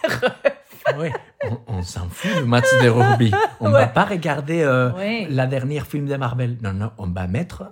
[0.98, 1.08] oui,
[1.48, 3.32] on, on s'en fout du match de rugby.
[3.60, 5.26] On ne va pas regarder euh, Ouais.
[5.30, 6.56] la dernière film de Marvel.
[6.62, 7.64] Non, non, on va mettre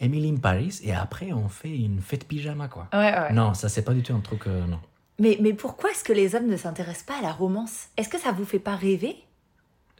[0.00, 2.88] Emily in Paris et après on fait une fête pyjama, quoi.
[2.92, 3.32] Ouais, ouais.
[3.32, 4.78] Non, ça c'est pas du tout un truc, euh, non.
[5.20, 7.86] Mais, mais pourquoi est-ce que les hommes ne s'intéressent pas à la romance?
[7.96, 9.16] Est-ce que ça vous fait pas rêver?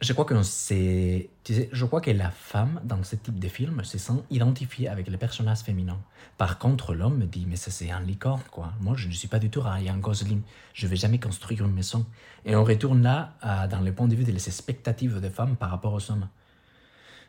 [0.01, 3.97] Je crois que c'est, je crois que la femme dans ce type de film se
[3.97, 5.99] sent identifiée avec les personnages féminins.
[6.37, 8.71] Par contre, l'homme me dit mais ça c'est un licorne quoi.
[8.79, 10.41] Moi je ne suis pas du tout Ryan Gosling.
[10.73, 12.05] Je vais jamais construire une maison.
[12.45, 13.33] Et on retourne là
[13.69, 16.29] dans le point de vue des expectatives des femmes par rapport aux hommes.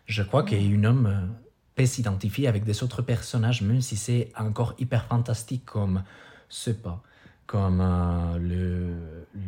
[0.07, 1.27] Je crois qu'un homme euh,
[1.75, 6.03] peut s'identifier avec des autres personnages même si c'est encore hyper fantastique comme,
[6.49, 7.03] sais pas,
[7.47, 9.41] comme euh, le, le-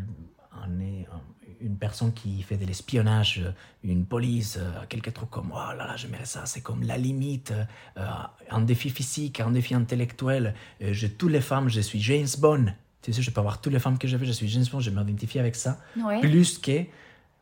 [0.53, 1.23] un- un-
[1.63, 3.53] une personne qui fait de l'espionnage, euh,
[3.85, 7.53] une police, euh, quelque truc comme oh là là, j'aimerais ça, c'est comme la limite,
[7.97, 8.07] euh,
[8.51, 10.55] un défi physique, un défi intellectuel.
[10.81, 12.67] J'ai toutes les femmes, je suis James Bond.
[13.01, 14.81] Tu sais, je peux avoir toutes les femmes que je veux, je suis James Bond,
[14.81, 15.79] je m'identifie avec ça.
[15.97, 16.21] Ouais.
[16.21, 16.71] Plus que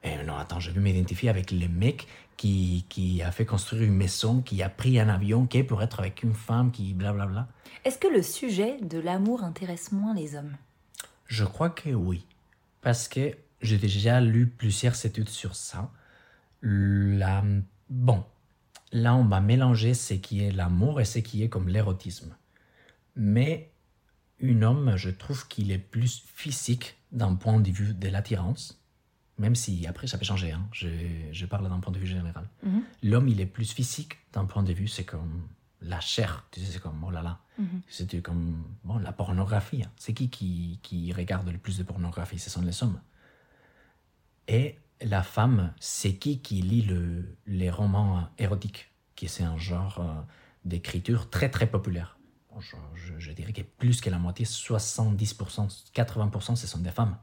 [0.02, 2.06] Et non, attends, je vais m'identifier avec le mec
[2.36, 5.82] qui, qui a fait construire une maison, qui a pris un avion, qui est pour
[5.82, 7.48] être avec une femme, qui blablabla.
[7.84, 10.56] Est-ce que le sujet de l'amour intéresse moins les hommes?
[11.26, 12.24] Je crois que oui.
[12.80, 15.90] Parce que j'ai déjà lu plusieurs études sur ça.
[16.62, 17.44] La...
[17.88, 18.24] Bon,
[18.92, 22.34] là, on va mélanger ce qui est l'amour et ce qui est comme l'érotisme.
[23.16, 23.70] Mais
[24.42, 28.80] un homme, je trouve qu'il est plus physique d'un point de vue de l'attirance,
[29.38, 30.66] même si après ça peut changer, hein.
[30.72, 30.88] je,
[31.32, 32.48] je, parle d'un point de vue général.
[32.62, 32.82] Mhm.
[33.02, 35.42] L'homme, il est plus physique d'un point de vue, c'est comme
[35.82, 37.82] la chair, tu sais, c'est comme, oh là là, Mhm.
[37.88, 39.82] c'est comme, bon, la pornographie.
[39.82, 39.90] hein.
[39.96, 42.38] C'est qui, qui qui regarde le plus de pornographie?
[42.38, 42.98] Ce sont les hommes.
[44.50, 49.98] Et la femme, c'est qui qui lit le, les romans érotiques, qui c'est un genre
[50.00, 50.20] euh,
[50.64, 52.18] d'écriture très très populaire.
[52.58, 57.16] Je, je- je dirais que plus que la moitié, 70%, 80%, ce sont des femmes.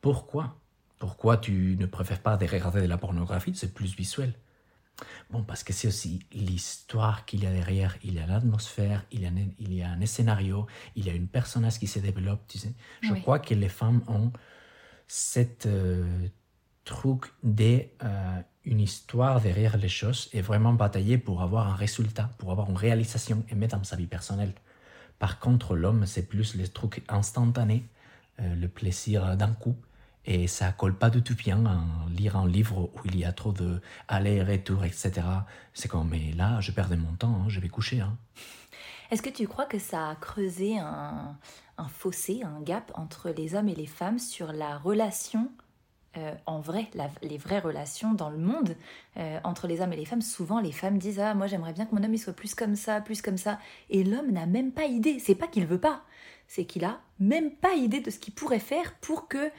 [0.00, 0.56] Pourquoi?
[0.98, 3.54] Pourquoi tu ne préfères pas de regarder de la pornographie?
[3.54, 4.34] C'est plus visuel.
[5.30, 7.96] Bon, parce que c'est aussi l'histoire qu'il y a derrière.
[8.04, 11.10] Il y a l'atmosphère, il, y a un- il y a un scénario, il y
[11.10, 12.74] a une personnage qui se développe, tu sais.
[13.00, 13.20] Je Oui.
[13.22, 14.32] crois que les femmes ont
[15.08, 16.28] cette euh,
[16.84, 22.50] truc de euh, histoire derrière les choses et vraiment batailler pour avoir un résultat, pour
[22.50, 24.54] avoir une réalisation et mettre dans sa vie personnelle.
[25.18, 27.84] Par contre, l'homme, c'est plus le truc instantané,
[28.40, 29.76] euh, le plaisir d'un coup.
[30.24, 33.32] Et ça colle pas du tout bien à lire un livre où il y a
[33.32, 35.12] trop de aller-retour, etc.
[35.74, 38.00] C'est comme, mais là, je perds mon temps, hein, je vais coucher.
[38.00, 38.16] hein.
[39.10, 41.36] Est-ce que tu crois que ça a creusé un
[41.88, 45.50] fossé, un gap entre les hommes et les femmes sur la relation
[46.18, 46.90] euh, en vrai,
[47.22, 48.76] les vraies relations dans le monde
[49.16, 51.86] euh, entre les hommes et les femmes Souvent, les femmes disent Ah, moi j'aimerais bien
[51.86, 53.58] que mon homme il soit plus comme ça, plus comme ça.
[53.88, 55.18] Et l'homme n'a même pas idée.
[55.20, 56.02] C'est pas qu'il veut pas,
[56.48, 59.50] c'est qu'il a même pas idée de ce qu'il pourrait faire pour que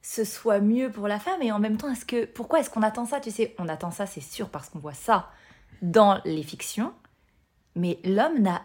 [0.00, 1.42] ce soit mieux pour la femme.
[1.42, 3.90] Et en même temps, est-ce que pourquoi est-ce qu'on attend ça Tu sais, on attend
[3.90, 5.30] ça, c'est sûr, parce qu'on voit ça
[5.82, 6.94] dans les fictions.
[7.76, 8.62] Mais l'homme n'a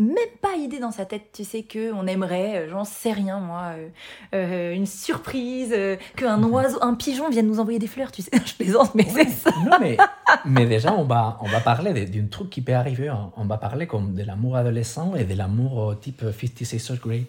[0.00, 3.40] même pas idée dans sa tête, tu sais, que on aimerait, euh, j'en sais rien
[3.40, 3.88] moi, euh,
[4.32, 8.30] euh, une surprise, euh, qu'un oiseau, un pigeon vienne nous envoyer des fleurs, tu sais.
[8.46, 9.50] Je plaisante, mais c'est ça.
[9.68, 9.96] Non, mais,
[10.44, 13.12] mais déjà, on va, on va parler d'un truc qui peut arriver.
[13.36, 17.24] On va parler comme de l'amour adolescent et de l'amour type 56 grade.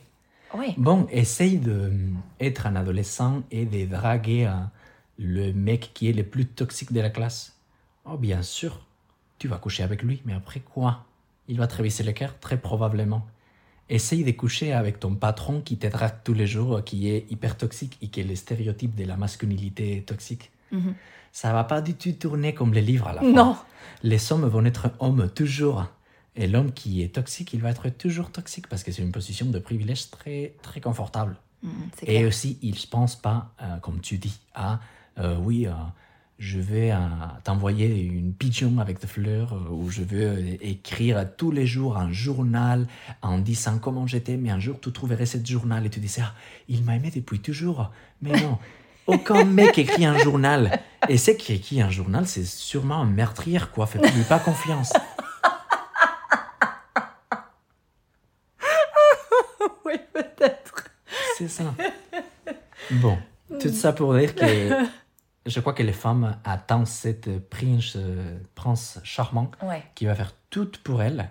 [0.55, 0.73] Oui.
[0.77, 4.51] Bon, essaye d'être un adolescent et de draguer
[5.17, 7.55] le mec qui est le plus toxique de la classe.
[8.05, 8.79] Oh, bien sûr,
[9.39, 11.05] tu vas coucher avec lui, mais après quoi?
[11.49, 13.25] Il va te réviser le cœur, très probablement.
[13.89, 17.57] Essaye de coucher avec ton patron qui te drague tous les jours, qui est hyper
[17.57, 20.51] toxique et qui est le stéréotype de la masculinité toxique.
[20.71, 20.93] Mhm.
[21.31, 23.31] Ça va pas du tout tourner comme les livres à la fin.
[23.31, 23.57] Non.
[24.03, 25.85] Les hommes vont être hommes toujours.
[26.35, 29.47] Et l'homme qui est toxique, il va être toujours toxique parce que c'est une position
[29.47, 31.35] de privilège très, très confortable.
[31.63, 31.71] Mhm,
[32.05, 34.79] Et aussi, il ne pense pas, euh, comme tu dis, à
[35.17, 35.71] euh, oui, euh,
[36.39, 36.97] je vais euh,
[37.43, 41.97] t'envoyer une pigeon avec des fleurs euh, ou je veux euh, écrire tous les jours
[41.97, 42.88] un journal
[43.21, 46.34] en disant comment j'étais, mais un jour tu trouverais ce journal et tu disais, ah,
[46.69, 47.91] il m'a aimé depuis toujours.
[48.21, 48.58] Mais non,
[49.06, 50.80] aucun mec écrit un journal.
[51.10, 53.86] Et c'est qui écrit un journal, c'est sûrement un meurtrier, quoi.
[53.86, 54.93] Fais-lui pas confiance.
[59.86, 60.86] oui, peut-être.
[61.38, 61.75] C'est ça.
[62.91, 63.17] Bon,
[63.60, 64.86] tout ça pour dire que
[65.45, 69.84] je crois que les femmes attendent cette prince, euh, prince charmant Ouais.
[69.95, 71.30] qui va faire tout pour elle.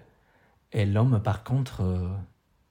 [0.72, 2.08] Et l'homme, par contre, euh,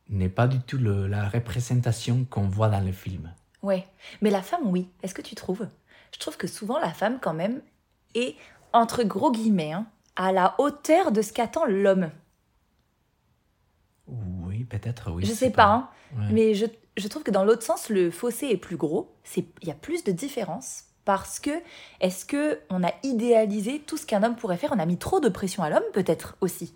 [0.10, 3.34] n'est pas du tout le- la représentation qu'on voit dans le film.
[3.64, 3.86] Ouais,
[4.22, 4.90] mais la femme, oui.
[5.04, 5.68] Est-ce que tu trouves?
[6.14, 7.62] Je trouve que souvent la femme, quand même,
[8.16, 8.36] est,
[8.74, 12.10] entre gros guillemets, hein, à la hauteur de ce qu'attend l'homme.
[14.08, 15.26] Oui, peut-être, oui.
[15.26, 16.28] je sais pas, hein, Ouais.
[16.32, 19.14] mais je, je trouve que dans l'autre sens, le fossé est plus gros.
[19.36, 20.84] Il y a plus de différence.
[21.08, 21.52] Parce que,
[22.02, 24.74] est-ce que on a idéalisé tout ce qu'un homme pourrait faire?
[24.76, 26.76] On a mis trop de pression à l'homme, peut-être aussi.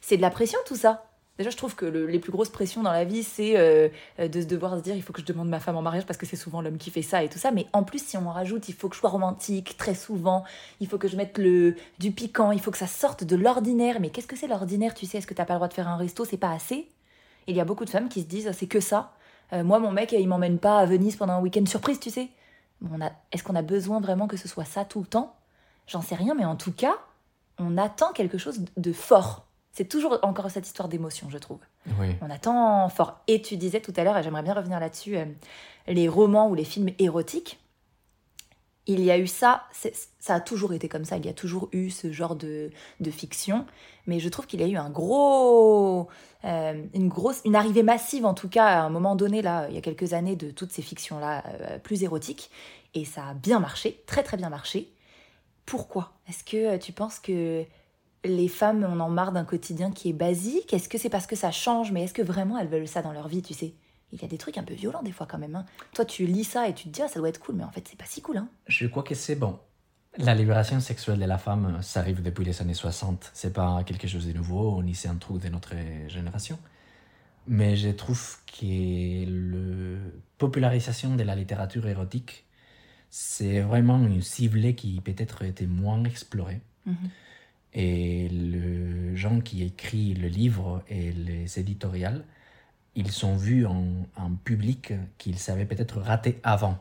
[0.00, 1.04] C'est de la pression, tout ça.
[1.38, 4.40] Déjà, je trouve que le- les plus grosses pressions dans la vie, c'est euh, de
[4.42, 6.26] se devoir se dire il faut que je demande ma femme en mariage parce que
[6.26, 7.50] c'est souvent l'homme qui fait ça et tout ça.
[7.52, 10.44] Mais en plus, si on en rajoute, il faut que je sois romantique très souvent,
[10.80, 14.00] il faut que je mette le, du piquant, il faut que ça sorte de l'ordinaire.
[14.00, 15.88] Mais qu'est-ce que c'est l'ordinaire Tu sais, est-ce que t'as pas le droit de faire
[15.88, 16.24] un resto?
[16.26, 16.88] C'est pas assez
[17.48, 19.12] Il y a beaucoup de femmes qui se disent c'est que ça.
[19.52, 22.28] Euh, moi, mon mec, il m'emmène pas à Venise pendant un week-end surprise, tu sais.
[22.90, 25.36] On a, est-ce qu'on a besoin vraiment que ce soit ça tout le temps?
[25.86, 26.94] J'en sais rien, mais en tout cas,
[27.58, 29.46] on attend quelque chose de fort.
[29.72, 31.60] C'est toujours encore cette histoire d'émotion, je trouve.
[31.98, 32.14] Oui.
[32.20, 33.20] On attend fort.
[33.26, 35.24] Et tu disais tout à l'heure, et j'aimerais bien revenir là-dessus, euh,
[35.86, 37.58] les romans ou les films érotiques.
[38.88, 39.62] Il y a eu ça,
[40.18, 43.10] ça a toujours été comme ça, il y a toujours eu ce genre de, de
[43.12, 43.64] fiction,
[44.06, 46.08] mais je trouve qu'il y a eu un gros,
[46.44, 49.76] euh, une grosse, une arrivée massive en tout cas à un moment donné là, il
[49.76, 51.44] y a quelques années de toutes ces fictions là
[51.84, 52.50] plus érotiques,
[52.94, 54.92] Et ça a bien marché, très très bien marché.
[55.66, 56.12] Pourquoi?
[56.28, 57.64] Est-ce que tu penses que
[58.24, 60.72] les femmes, on en marre d'un quotidien qui est basique?
[60.74, 61.92] Est-ce que c'est parce que ça change?
[61.92, 63.74] Mais est-ce que vraiment elles veulent ça dans leur vie, tu sais?
[64.12, 65.56] Il y a des trucs un peu violents des fois quand même.
[65.56, 65.64] Hein.
[65.94, 67.70] Toi, tu lis ça et tu te dis, ah, ça doit être cool, mais en
[67.70, 68.36] fait, c'est pas si cool.
[68.36, 68.48] Hein.
[68.66, 69.58] Je crois que c'est bon.
[70.18, 73.30] La libération sexuelle de la femme, ça arrive depuis les années 60.
[73.32, 75.74] C'est pas quelque chose de nouveau, ni c'est un truc de notre
[76.08, 76.58] génération.
[77.46, 79.98] Mais je trouve que la
[80.36, 82.44] popularisation de la littérature érotique,
[83.08, 86.60] c'est vraiment une cible qui peut-être était moins explorée.
[86.84, 86.96] Mhm.
[87.74, 92.26] Et les gens qui écrivent le livre et les éditoriales,
[92.94, 94.06] ils sont vus en,
[94.44, 96.78] public qu'ils savaient peut-être rater avant.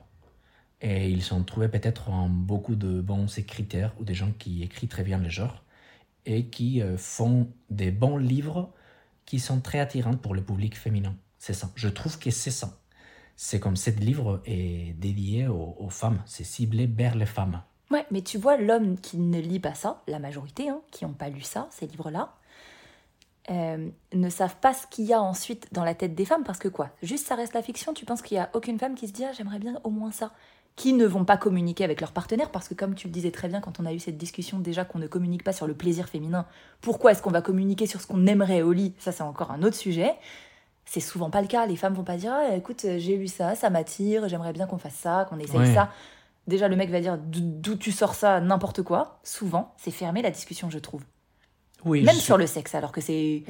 [0.82, 4.90] Et ils sont trouvés peut-être en beaucoup de bons écriteurs ou des gens qui écrivent
[4.90, 5.64] très bien le genre
[6.26, 8.72] et qui euh, font des bons livres
[9.26, 11.16] qui sont très attirants pour le public féminin.
[11.38, 11.70] C'est ça.
[11.76, 12.80] Je trouve que c'est ça.
[13.36, 16.22] C'est comme ce livre est dédié aux, femmes.
[16.26, 17.62] C'est ciblé vers les femmes.
[17.90, 21.14] Ouais, mais tu vois, l'homme qui ne lit pas ça, la majorité, hein, qui n'ont
[21.14, 22.36] pas lu ça, ces livres-là,
[23.50, 26.60] euh, ne savent pas ce qu'il y a ensuite dans la tête des femmes parce
[26.60, 26.92] que quoi?
[27.02, 29.26] Juste ça reste la fiction, tu penses qu'il n'y a aucune femme qui se dit
[29.26, 30.32] ah, j'aimerais bien au moins ça
[30.76, 33.48] qui ne vont pas communiquer avec leur partenaire parce que comme tu le disais très
[33.48, 36.08] bien quand on a eu cette discussion déjà qu'on ne communique pas sur le plaisir
[36.08, 36.46] féminin,
[36.82, 38.94] pourquoi est-ce qu'on va communiquer sur ce qu'on aimerait au lit?
[39.00, 40.14] Ça c'est encore un autre sujet.
[40.86, 43.56] C'est souvent pas le cas, les femmes vont pas dire ah, écoute, j'ai lu ça,
[43.56, 45.90] ça m'attire, j'aimerais bien qu'on fasse ça, qu'on essaye ça.
[46.48, 49.20] Déjà le mec va dire d'où tu sors ça, n'importe quoi.
[49.24, 51.04] Souvent, c'est fermé la discussion, je trouve.
[51.86, 53.44] Oui, Même sur le sexe, alors que c'est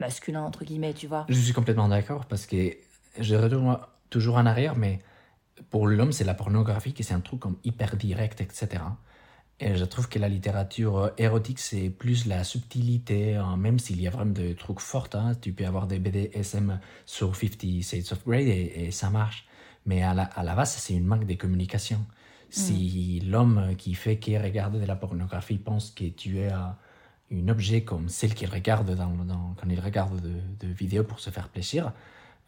[0.00, 1.26] masculin, entre guillemets, tu vois.
[1.28, 2.76] Je suis complètement d'accord, parce que
[3.18, 3.78] je retourne
[4.10, 5.00] toujours en arrière, mais
[5.70, 8.82] pour l'homme, c'est la pornographie qui c'est un truc comme hyper direct, etc.
[9.60, 14.08] Et je trouve que la littérature érotique, c'est plus la subtilité, hein, même s'il y
[14.08, 15.08] a vraiment des trucs forts.
[15.14, 19.46] Hein, tu peux avoir des BDSM sur 50 Shades of Grey et, ça marche.
[19.86, 22.04] Mais à la, à la base, c'est une manque de communication.
[22.50, 23.30] Si mm.
[23.30, 26.50] l'homme qui fait qu'il regarde de la pornographie pense que tu es
[27.42, 29.10] un objet comme celle qu'il regarde dans,
[29.56, 31.92] quand il regarde de, de vidéos pour se faire plaisir,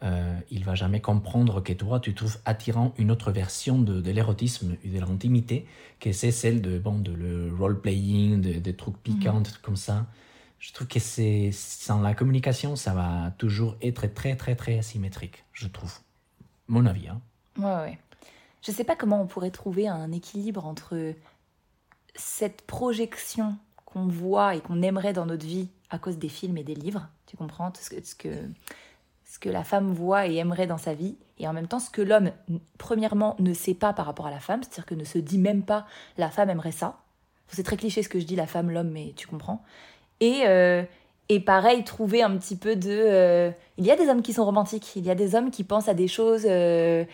[0.03, 4.77] euh, il va jamais comprendre que toi, tu trouves attirant une autre version de, l'érotisme
[4.83, 5.65] et de l'intimité,
[5.99, 9.45] que c'est celle de, bon, de le role-playing, des de trucs piquants, mhm.
[9.63, 10.05] comme ça.
[10.59, 15.45] Je trouve que c'est sans la communication, ça va toujours être très, très, très asymétrique,
[15.53, 15.99] je trouve.
[16.67, 17.07] Mon avis.
[17.07, 17.21] Hein.
[17.57, 17.97] Ouais, ouais.
[18.61, 21.13] Je sais pas comment on pourrait trouver un équilibre entre
[22.15, 23.57] cette projection
[23.97, 27.07] qu'on voit et qu'on aimerait dans notre vie à cause des films et des livres,
[27.25, 28.29] tu comprends ce que, ce que
[29.29, 31.89] ce que la femme voit et aimerait dans sa vie, et en même temps ce
[31.89, 32.31] que l'homme,
[32.77, 35.63] premièrement, ne sait pas par rapport à la femme, c'est-à-dire que ne se dit même
[35.63, 35.85] pas
[36.17, 36.99] la femme aimerait ça.
[37.49, 39.63] C'est très cliché ce que je dis, la femme, l'homme, mais tu comprends.
[40.21, 40.83] Et, euh,
[41.27, 42.89] et pareil, trouver un petit peu de...
[42.89, 45.65] Euh, il y a des hommes qui sont romantiques, il y a des hommes qui
[45.65, 47.05] pensent à des choses euh,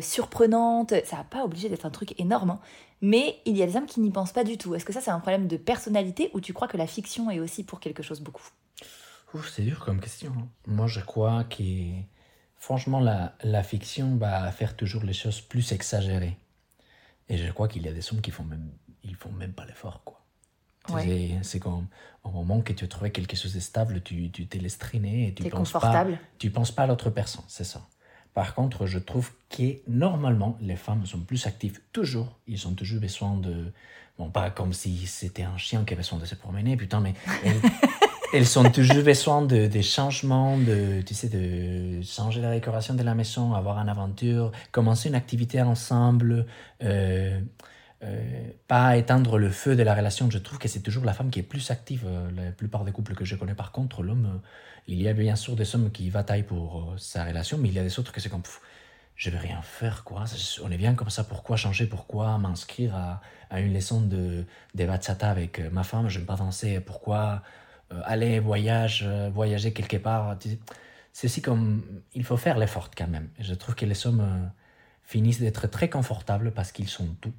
[0.00, 2.60] surprenantes, ça n'a pas obligé d'être un truc énorme, hein.
[3.00, 4.74] Mais il y a des hommes qui n'y pensent pas du tout.
[4.74, 7.40] Est-ce que ça c'est un problème de personnalité ou tu crois que la fiction est
[7.40, 8.48] aussi pour quelque chose beaucoup?
[9.48, 10.32] C'est dur comme question.
[10.36, 10.48] Hein.
[10.66, 11.62] Moi, je crois que,
[12.56, 16.36] franchement, la, la, fiction va faire toujours les choses plus exagérées.
[17.28, 18.72] Et je crois qu'il y a des hommes qui font même,
[19.04, 20.20] ils font même pas l'effort, quoi.
[21.42, 21.86] C'est comme
[22.24, 25.34] au moment que tu trouves quelque chose de stable, tu, tu te laisses traîner et
[25.34, 26.06] tu penses pas,
[26.38, 27.86] tu penses pas à l'autre personne, c'est ça.
[28.34, 32.38] Par contre, je trouve que normalement, les femmes sont plus actives toujours.
[32.46, 33.72] Ils ont toujours besoin de,
[34.18, 37.14] bon, pas comme si c'était un chien qui avait besoin de se promener, putain, mais
[38.32, 43.02] elles sont toujours besoin de, des changements, de, tu sais, de changer la décoration de
[43.02, 46.46] la maison, avoir une aventure, commencer une activité ensemble,
[46.84, 47.40] euh,
[48.02, 50.30] euh, pas éteindre le feu de la relation.
[50.30, 52.04] Je trouve que c'est toujours la femme qui est plus active.
[52.06, 54.40] Euh, la plupart des couples que je connais, par contre, l'homme,
[54.86, 57.78] il y a bien sûr des hommes qui bataillent pour sa relation, mais il y
[57.78, 58.42] a des autres que c'est comme,
[59.16, 60.24] je vais rien faire, quoi.
[60.62, 62.94] On est bien comme ça, pourquoi changer, pourquoi m'inscrire
[63.50, 67.42] à, une leçon de, de bachata avec ma femme, je ne vais pas danser, pourquoi
[67.92, 70.36] euh, aller voyage, euh, voyager quelque part.
[71.12, 71.82] C'est aussi comme
[72.14, 73.30] il faut faire l'effort quand même.
[73.38, 74.46] je trouve que les hommes euh,
[75.02, 77.32] finissent d'être très confortables parce qu'ils sont tout.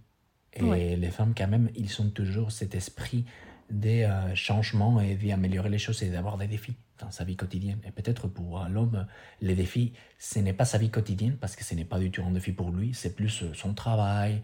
[0.54, 3.26] Et les femmes quand même, ils sont toujours cet esprit
[3.70, 7.80] des changements et d'améliorer les choses et d'avoir des défis dans sa vie quotidienne.
[7.86, 9.08] Et peut-être pour l'homme,
[9.40, 12.22] les défis, ce n'est pas sa vie quotidienne parce que ce n'est pas du tout
[12.22, 14.42] un défi pour lui, c'est plus son travail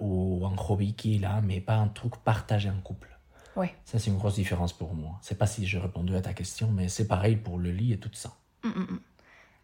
[0.00, 3.14] ou un hobby qu'il a, mais pas un truc partagé en couple.
[3.56, 3.72] Ouais.
[3.84, 5.18] Ça, c'est une grosse différence pour moi.
[5.22, 7.98] C'est pas si j'ai répondu à ta question, mais c'est pareil pour le lit et
[7.98, 8.36] tout ça.
[8.64, 9.00] Mm, mm, mm.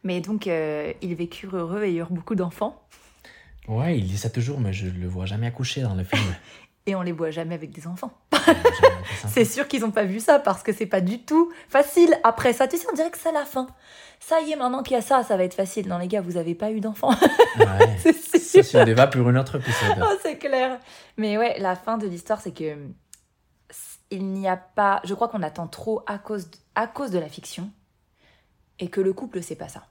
[0.02, 2.86] Mais donc, euh, ils vécurent heureux et eurent beaucoup d'enfants.
[3.68, 6.22] Ouais, il dit ça toujours, mais je le vois jamais accoucher dans le film.
[6.86, 8.12] et on les voit jamais avec des enfants.
[9.28, 12.14] c'est sûr qu'ils n'ont pas vu ça parce que c'est pas du tout facile.
[12.24, 13.68] Après ça, tu sais, on dirait que c'est la fin.
[14.18, 15.88] Ça y est, maintenant qu'il y a ça, ça va être facile.
[15.88, 17.14] Non, les gars, vous avez pas eu d'enfants.
[17.58, 20.02] Ouais, Ça, c'est un débat pour un autre épisode.
[20.02, 20.78] Oh, c'est clair.
[21.16, 22.76] Mais ouais, la fin de l'histoire, c'est que
[24.10, 25.00] il n'y a pas.
[25.04, 27.70] Je crois qu'on attend trop à cause, de, à cause de la fiction
[28.80, 29.86] et que le couple, c'est pas ça.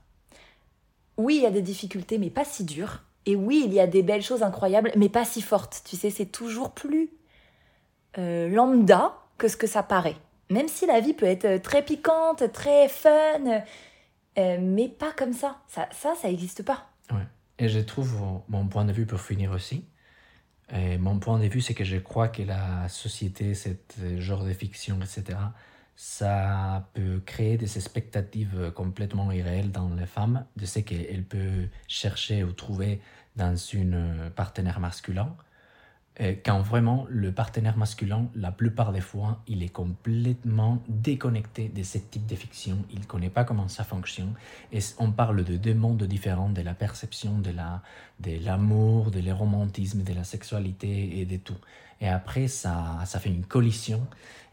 [1.18, 3.04] Oui, il y a des difficultés, mais pas si dures.
[3.30, 5.84] Et oui, il y a des belles choses incroyables, mais pas si fortes.
[5.86, 7.12] Tu sais, c'est toujours plus
[8.18, 10.16] euh, lambda que ce que ça paraît.
[10.50, 13.62] Même si la vie peut être très piquante, très fun,
[14.40, 15.58] euh, mais pas comme ça.
[15.68, 16.90] Ça, ça, ça n'existe pas.
[17.12, 17.28] Ouais.
[17.60, 19.86] Et je trouve mon point de vue pour finir aussi.
[20.72, 23.70] Mon point de vue, c'est que je crois que la société, ce
[24.18, 25.38] genre de fiction, etc.,
[26.02, 32.46] ça peut créer des expectatives complètement irréelles dans les femmes, de ce qu'elles peuvent chercher
[32.46, 33.02] ou trouver
[33.36, 35.36] dans une partenaire masculin
[36.44, 41.98] quand vraiment le partenaire masculin, la plupart des fois, il est complètement déconnecté de ce
[41.98, 42.78] type de fiction.
[42.92, 44.34] Il ne connaît pas comment ça fonctionne.
[44.74, 47.82] Et on parle de deux mondes différents, de la perception de la
[48.20, 51.58] de l'amour, de l'éromantisme, de la sexualité et de tout.
[52.02, 54.06] Et après, ça, ça fait une collision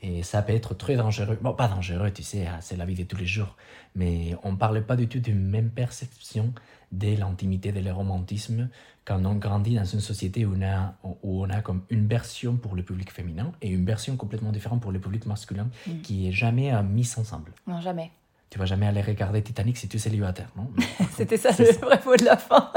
[0.02, 1.38] et ça peut être très dangereux.
[1.40, 3.56] Bon, pas dangereux, tu sais, hein, c'est la vie de tous les jours.
[3.94, 6.52] Mais on ne parle pas du tout d'une même perception
[6.92, 8.68] de l'intimité, de l'éromantisme
[9.06, 12.56] quand on grandit dans une société où on, a, où on a comme une version
[12.56, 16.00] pour le public féminin et une version complètement différente pour le public masculin mm.
[16.02, 17.52] qui est jamais euh, mise ensemble.
[17.66, 18.10] Non, jamais.
[18.50, 20.70] Tu vas jamais aller regarder Titanic si tu es célibataire, non?
[21.16, 22.72] C'était ça le vrai mot de la fin.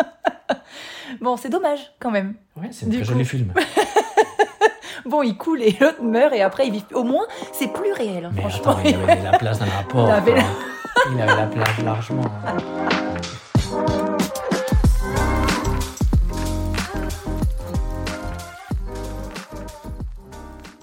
[1.22, 2.36] bon, c'est dommage quand même.
[2.56, 3.54] Ouais, c'est un très joli film.
[5.06, 6.86] bon, il coule et l'autre meurt et après il vit.
[6.94, 8.78] Au moins, c'est plus réel, hein, Mais franchement.
[8.78, 10.10] Attends, il avait la place dans la porte.
[10.10, 10.46] Il avait, la...
[11.12, 12.26] il avait la place largement.
[12.46, 13.09] Hein.